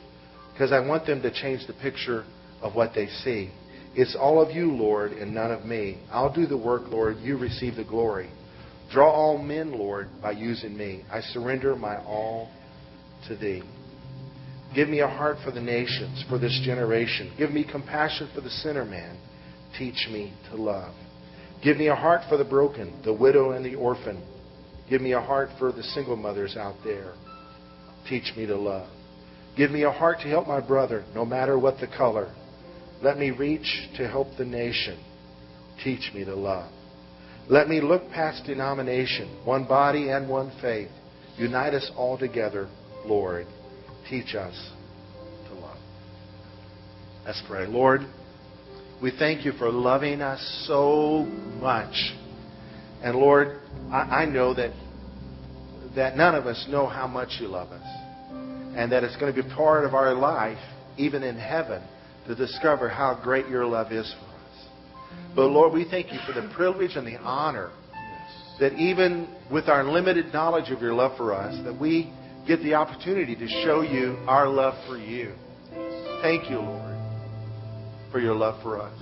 because 0.51 0.71
I 0.71 0.79
want 0.79 1.05
them 1.05 1.21
to 1.21 1.31
change 1.31 1.67
the 1.67 1.73
picture 1.73 2.25
of 2.59 2.73
what 2.73 2.95
they 2.95 3.05
see. 3.23 3.51
It's 3.93 4.17
all 4.19 4.41
of 4.41 4.49
you, 4.49 4.71
Lord, 4.71 5.11
and 5.11 5.31
none 5.31 5.51
of 5.51 5.63
me. 5.63 6.01
I'll 6.11 6.33
do 6.33 6.47
the 6.47 6.57
work, 6.57 6.87
Lord. 6.87 7.17
You 7.17 7.37
receive 7.37 7.75
the 7.75 7.83
glory. 7.83 8.31
Draw 8.91 9.09
all 9.09 9.37
men, 9.37 9.71
Lord, 9.71 10.09
by 10.21 10.31
using 10.31 10.77
me. 10.77 11.03
I 11.11 11.21
surrender 11.21 11.75
my 11.75 11.97
all 11.97 12.51
to 13.27 13.35
thee. 13.35 13.63
Give 14.75 14.89
me 14.89 14.99
a 15.01 15.07
heart 15.07 15.37
for 15.43 15.51
the 15.51 15.61
nations, 15.61 16.23
for 16.29 16.39
this 16.39 16.59
generation. 16.65 17.31
Give 17.37 17.51
me 17.51 17.65
compassion 17.69 18.29
for 18.33 18.41
the 18.41 18.49
sinner 18.49 18.85
man. 18.85 19.17
Teach 19.77 20.07
me 20.11 20.33
to 20.49 20.55
love. 20.55 20.93
Give 21.63 21.77
me 21.77 21.87
a 21.87 21.95
heart 21.95 22.21
for 22.27 22.37
the 22.37 22.43
broken, 22.43 23.01
the 23.03 23.13
widow, 23.13 23.51
and 23.51 23.63
the 23.63 23.75
orphan. 23.75 24.21
Give 24.89 25.01
me 25.01 25.13
a 25.13 25.21
heart 25.21 25.49
for 25.57 25.71
the 25.71 25.83
single 25.83 26.15
mothers 26.15 26.57
out 26.57 26.75
there. 26.83 27.13
Teach 28.09 28.33
me 28.35 28.45
to 28.47 28.55
love. 28.55 28.89
Give 29.55 29.71
me 29.71 29.83
a 29.83 29.91
heart 29.91 30.19
to 30.21 30.27
help 30.27 30.47
my 30.47 30.59
brother, 30.59 31.05
no 31.13 31.23
matter 31.25 31.57
what 31.57 31.79
the 31.79 31.87
color. 31.87 32.33
Let 33.01 33.17
me 33.17 33.31
reach 33.31 33.89
to 33.97 34.07
help 34.07 34.27
the 34.37 34.45
nation. 34.45 34.99
Teach 35.83 36.11
me 36.13 36.25
to 36.25 36.35
love. 36.35 36.71
Let 37.49 37.67
me 37.67 37.81
look 37.81 38.09
past 38.09 38.45
denomination, 38.45 39.41
one 39.45 39.65
body 39.65 40.09
and 40.09 40.29
one 40.29 40.51
faith. 40.61 40.89
Unite 41.37 41.73
us 41.73 41.91
all 41.97 42.17
together, 42.17 42.69
Lord. 43.05 43.47
Teach 44.09 44.35
us 44.35 44.71
to 45.47 45.53
love. 45.55 45.77
Let's 47.25 47.41
pray. 47.47 47.65
Lord, 47.67 48.01
we 49.01 49.11
thank 49.17 49.45
you 49.45 49.51
for 49.53 49.69
loving 49.69 50.21
us 50.21 50.65
so 50.67 51.25
much. 51.59 51.93
And 53.01 53.17
Lord, 53.17 53.59
I, 53.91 53.97
I 53.97 54.25
know 54.25 54.53
that 54.53 54.71
that 55.95 56.17
none 56.17 56.35
of 56.35 56.47
us 56.47 56.65
know 56.69 56.87
how 56.87 57.07
much 57.07 57.37
you 57.39 57.47
love 57.47 57.71
us. 57.71 57.85
And 58.75 58.91
that 58.91 59.03
it's 59.03 59.15
going 59.17 59.33
to 59.33 59.43
be 59.43 59.47
part 59.55 59.85
of 59.85 59.93
our 59.93 60.13
life, 60.13 60.57
even 60.97 61.21
in 61.21 61.37
heaven, 61.37 61.83
to 62.27 62.35
discover 62.35 62.89
how 62.89 63.19
great 63.21 63.47
your 63.47 63.65
love 63.65 63.91
is 63.91 64.11
for 64.19 64.25
us. 64.25 64.32
But 65.35 65.47
Lord, 65.47 65.73
we 65.73 65.85
thank 65.89 66.11
you 66.13 66.19
for 66.27 66.33
the 66.33 66.47
privilege 66.53 66.95
and 66.95 67.07
the 67.07 67.17
honor 67.17 67.71
that 68.59 68.73
even 68.73 69.27
with 69.51 69.67
our 69.67 69.83
limited 69.83 70.31
knowledge 70.31 70.69
of 70.69 70.79
your 70.79 70.93
love 70.93 71.17
for 71.17 71.33
us, 71.33 71.55
that 71.63 71.79
we 71.79 72.13
get 72.47 72.61
the 72.61 72.75
opportunity 72.75 73.35
to 73.35 73.47
show 73.63 73.81
you 73.81 74.17
our 74.27 74.47
love 74.47 74.75
for 74.87 74.97
you. 74.97 75.33
Thank 76.21 76.49
you, 76.49 76.59
Lord, 76.59 76.95
for 78.11 78.19
your 78.19 78.35
love 78.35 78.61
for 78.61 78.79
us, 78.79 78.97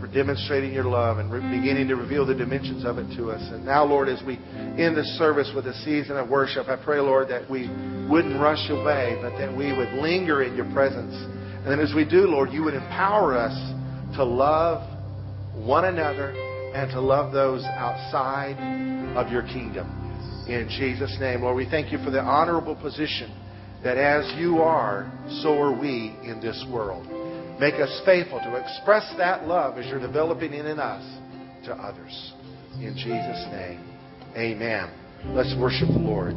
for 0.00 0.08
demonstrating 0.12 0.74
your 0.74 0.84
love 0.84 1.18
and 1.18 1.30
re- 1.30 1.40
beginning 1.40 1.88
to 1.88 1.96
reveal 1.96 2.26
the 2.26 2.34
dimensions 2.34 2.84
of 2.84 2.98
it 2.98 3.16
to 3.16 3.30
us. 3.30 3.42
And 3.52 3.64
now, 3.64 3.84
Lord, 3.84 4.08
as 4.08 4.20
we 4.26 4.34
end 4.34 4.96
this 4.96 5.06
service 5.16 5.50
with 5.54 5.66
a 5.66 5.74
season 5.84 6.16
of 6.16 6.28
worship, 6.28 6.68
I 6.68 6.76
pray, 6.76 6.98
Lord, 6.98 7.28
that 7.28 7.48
we 7.48 7.68
wouldn't 8.10 8.40
rush 8.40 8.68
away, 8.68 9.16
but 9.22 9.38
that 9.38 9.56
we 9.56 9.72
would 9.72 9.92
linger 10.02 10.42
in 10.42 10.56
your 10.56 10.70
presence. 10.72 11.14
And 11.14 11.66
then 11.66 11.78
as 11.78 11.94
we 11.94 12.04
do, 12.04 12.26
Lord, 12.26 12.50
you 12.50 12.64
would 12.64 12.74
empower 12.74 13.36
us 13.36 13.56
to 14.16 14.24
love 14.24 14.95
one 15.56 15.86
another 15.86 16.30
and 16.74 16.90
to 16.90 17.00
love 17.00 17.32
those 17.32 17.64
outside 17.64 18.56
of 19.16 19.32
your 19.32 19.42
kingdom. 19.42 20.46
In 20.48 20.68
Jesus' 20.68 21.16
name, 21.18 21.42
Lord, 21.42 21.56
we 21.56 21.68
thank 21.68 21.90
you 21.90 21.98
for 22.04 22.10
the 22.10 22.20
honorable 22.20 22.76
position 22.76 23.34
that 23.82 23.96
as 23.98 24.32
you 24.38 24.58
are, 24.58 25.10
so 25.42 25.58
are 25.60 25.78
we 25.78 26.14
in 26.22 26.40
this 26.40 26.64
world. 26.70 27.06
Make 27.58 27.74
us 27.74 28.02
faithful 28.04 28.38
to 28.40 28.54
express 28.56 29.12
that 29.16 29.46
love 29.48 29.78
as 29.78 29.86
you're 29.86 30.00
developing 30.00 30.52
it 30.52 30.66
in 30.66 30.78
us 30.78 31.02
to 31.64 31.72
others. 31.72 32.32
In 32.74 32.94
Jesus' 32.94 33.46
name, 33.50 33.80
amen. 34.36 34.90
Let's 35.34 35.54
worship 35.58 35.88
the 35.88 35.98
Lord. 35.98 36.34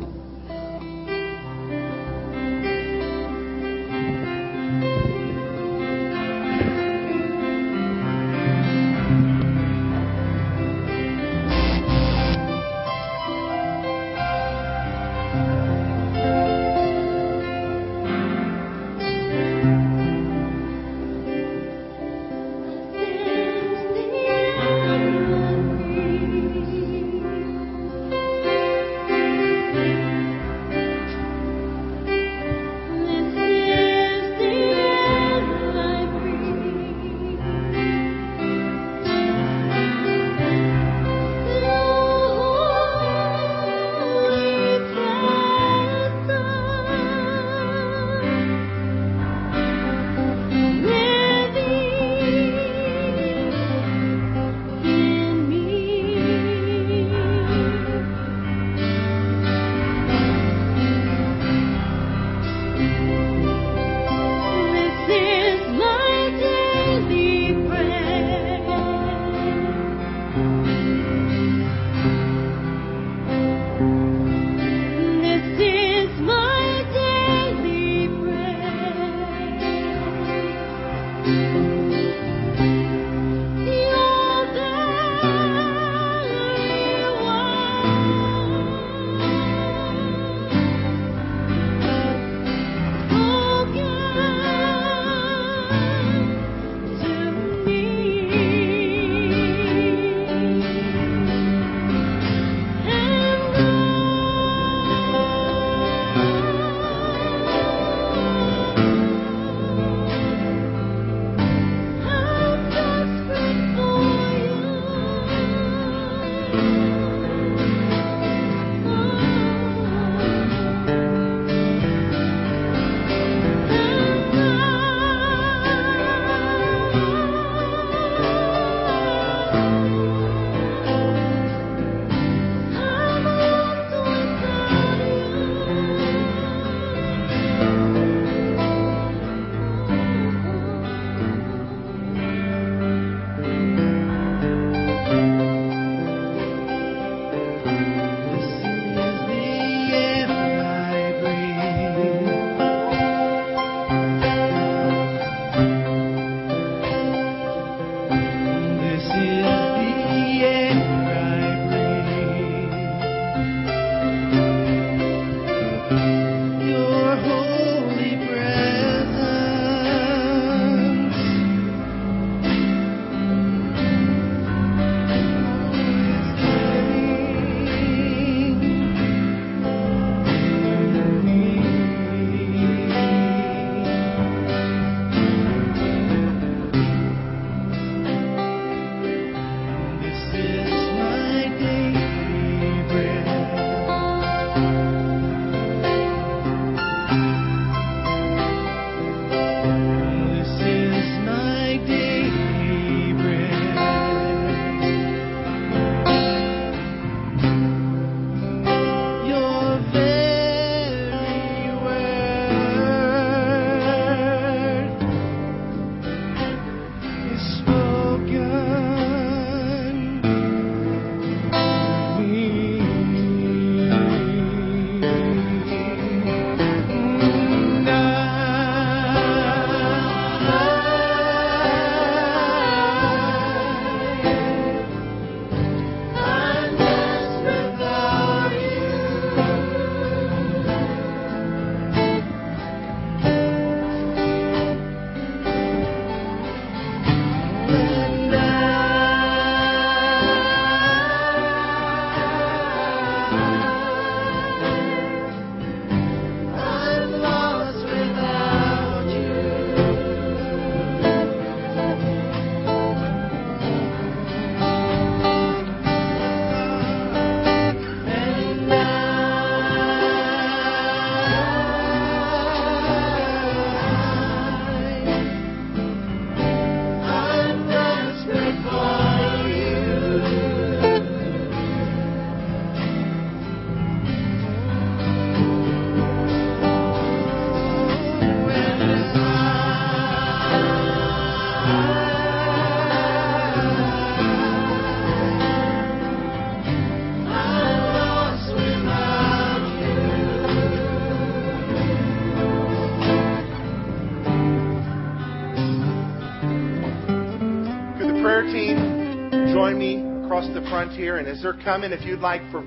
Front 310.80 310.97
here. 310.97 311.17
And 311.17 311.27
as 311.27 311.41
they're 311.43 311.59
coming, 311.59 311.91
if 311.91 312.05
you'd 312.07 312.23
like 312.23 312.39
for, 312.51 312.63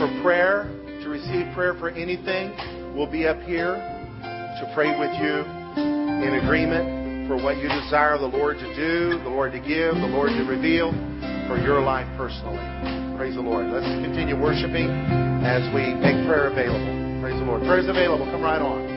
for 0.00 0.08
prayer, 0.24 0.72
to 1.04 1.08
receive 1.10 1.52
prayer 1.52 1.76
for 1.76 1.90
anything, 1.90 2.48
we'll 2.96 3.10
be 3.10 3.26
up 3.26 3.40
here 3.42 3.76
to 3.76 4.72
pray 4.72 4.88
with 4.96 5.12
you 5.20 5.44
in 5.76 6.40
agreement 6.40 7.28
for 7.28 7.36
what 7.36 7.58
you 7.58 7.68
desire 7.68 8.16
the 8.16 8.24
Lord 8.24 8.56
to 8.56 8.68
do, 8.72 9.20
the 9.20 9.28
Lord 9.28 9.52
to 9.52 9.60
give, 9.60 9.92
the 10.00 10.08
Lord 10.16 10.30
to 10.30 10.44
reveal 10.48 10.92
for 11.44 11.60
your 11.60 11.82
life 11.82 12.08
personally. 12.16 12.64
Praise 13.18 13.34
the 13.34 13.44
Lord. 13.44 13.68
Let's 13.68 13.84
continue 14.00 14.40
worshiping 14.40 14.88
as 15.44 15.60
we 15.74 15.92
make 15.92 16.24
prayer 16.24 16.48
available. 16.48 17.20
Praise 17.20 17.36
the 17.36 17.44
Lord. 17.44 17.60
Prayer 17.68 17.80
is 17.80 17.88
available. 17.88 18.24
Come 18.32 18.40
right 18.40 18.62
on. 18.62 18.91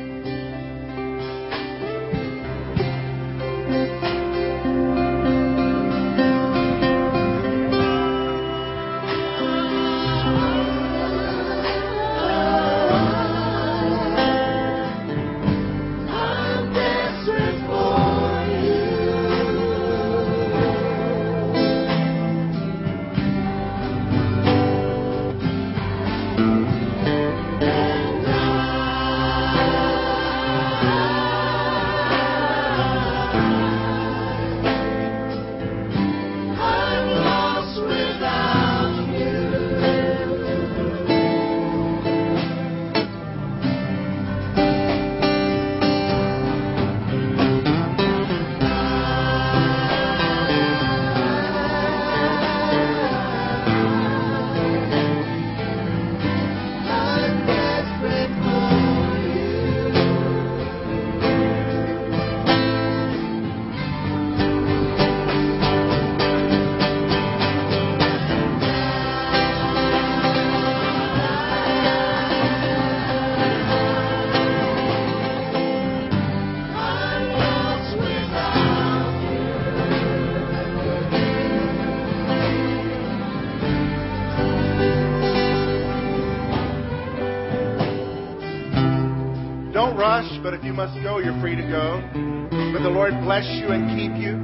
Must 90.76 91.02
go, 91.02 91.20
you're 91.20 91.40
free 91.40 91.56
to 91.56 91.64
go. 91.64 92.04
May 92.52 92.84
the 92.84 92.92
Lord 92.92 93.16
bless 93.24 93.48
you 93.48 93.72
and 93.72 93.88
keep 93.96 94.12
you. 94.20 94.36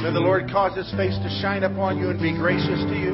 May 0.00 0.10
the 0.10 0.20
Lord 0.20 0.48
cause 0.50 0.74
his 0.74 0.88
face 0.96 1.12
to 1.12 1.28
shine 1.42 1.64
upon 1.64 1.98
you 1.98 2.08
and 2.08 2.18
be 2.18 2.32
gracious 2.32 2.80
to 2.88 2.96
you. 2.96 3.12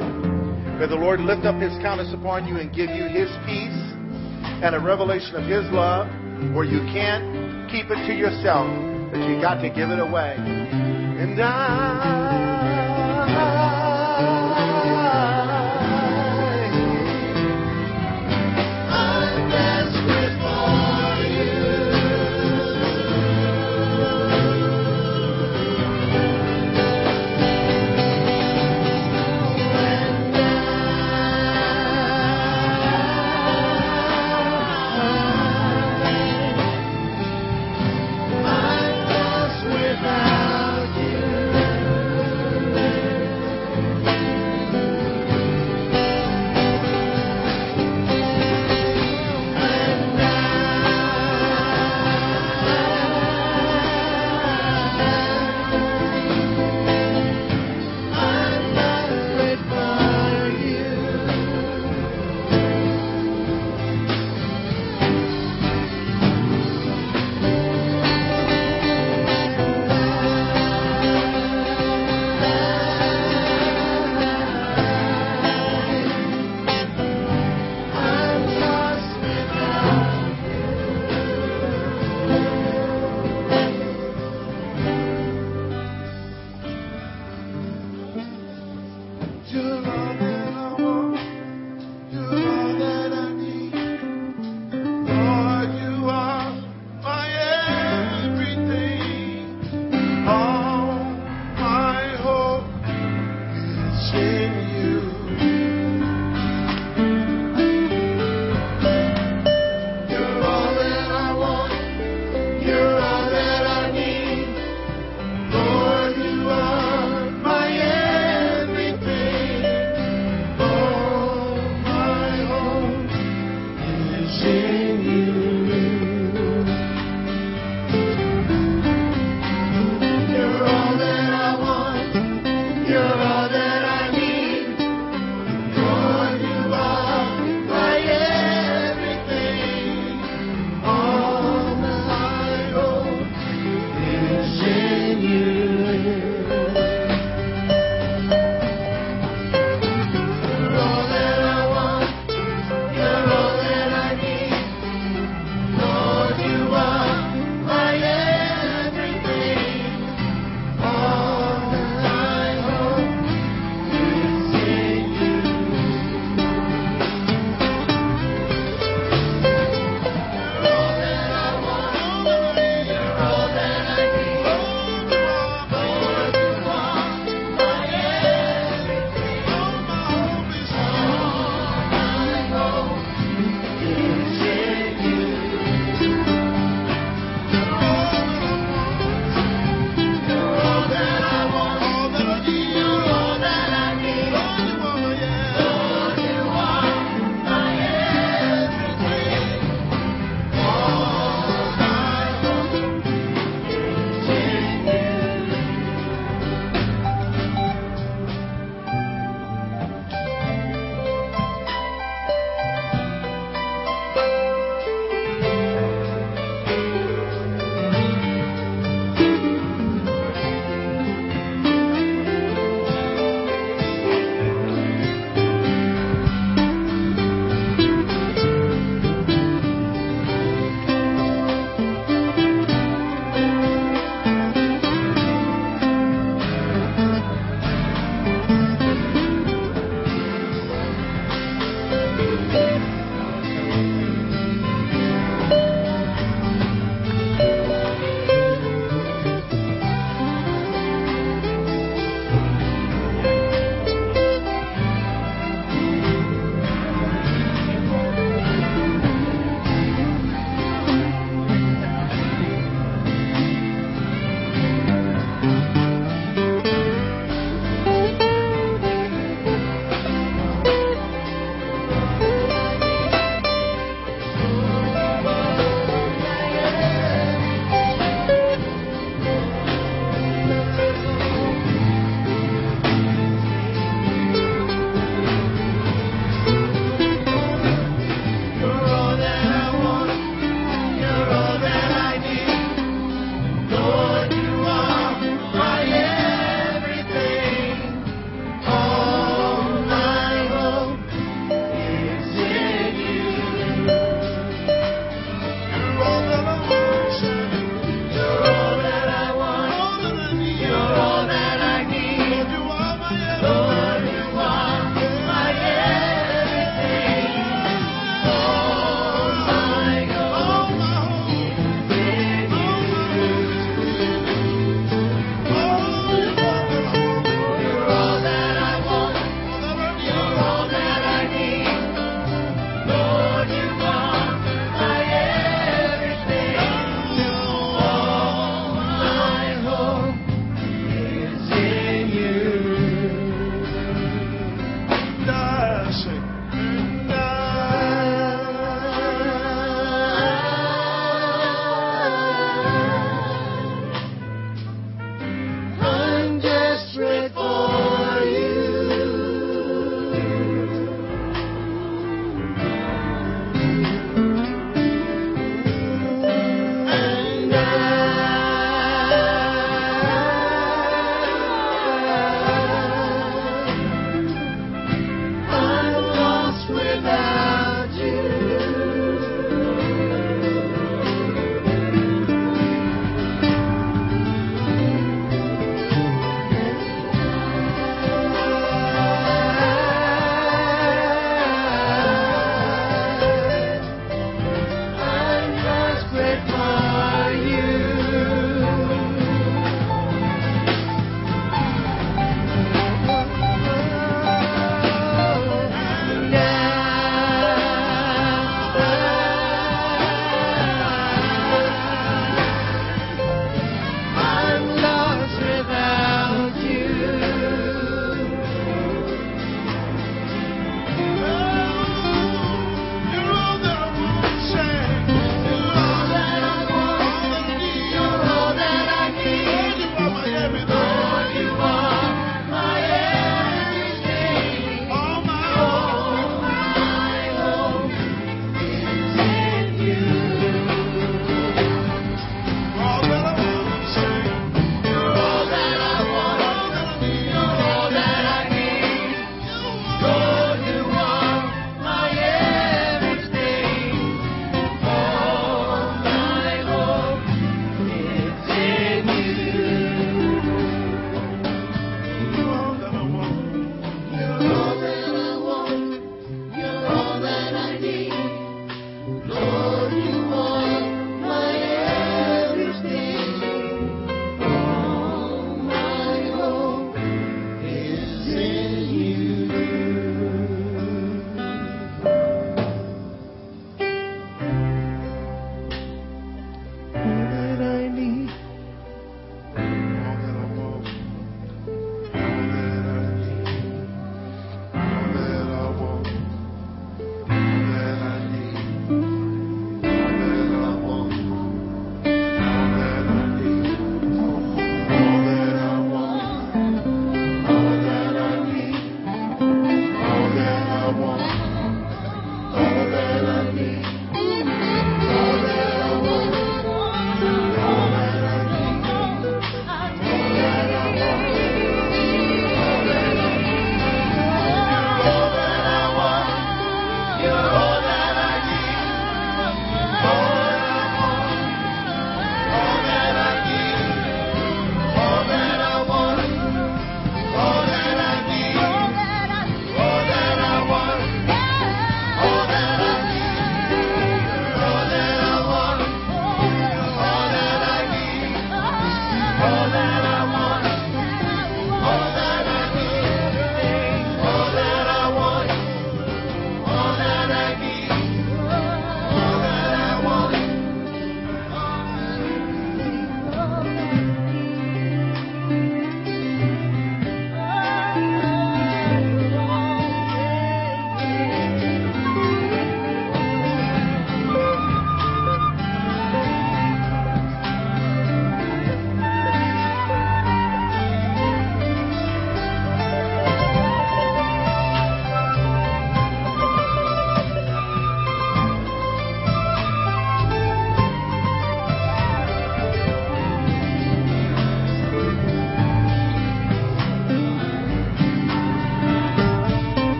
May 0.79 0.87
the 0.87 0.95
Lord 0.95 1.19
lift 1.19 1.43
up 1.43 1.59
his 1.59 1.75
countenance 1.83 2.15
upon 2.15 2.47
you 2.47 2.55
and 2.55 2.73
give 2.73 2.89
you 2.89 3.03
his 3.11 3.27
peace 3.43 3.83
and 4.63 4.73
a 4.73 4.79
revelation 4.79 5.35
of 5.35 5.43
his 5.43 5.67
love 5.75 6.07
where 6.55 6.63
you 6.63 6.79
can't 6.95 7.69
keep 7.69 7.91
it 7.91 7.99
to 8.07 8.13
yourself, 8.15 8.71
but 9.11 9.19
you 9.27 9.41
got 9.41 9.59
to 9.59 9.67
give 9.67 9.91
it 9.91 9.99
away. 9.99 10.35
And 10.39 11.41
I 11.41 12.46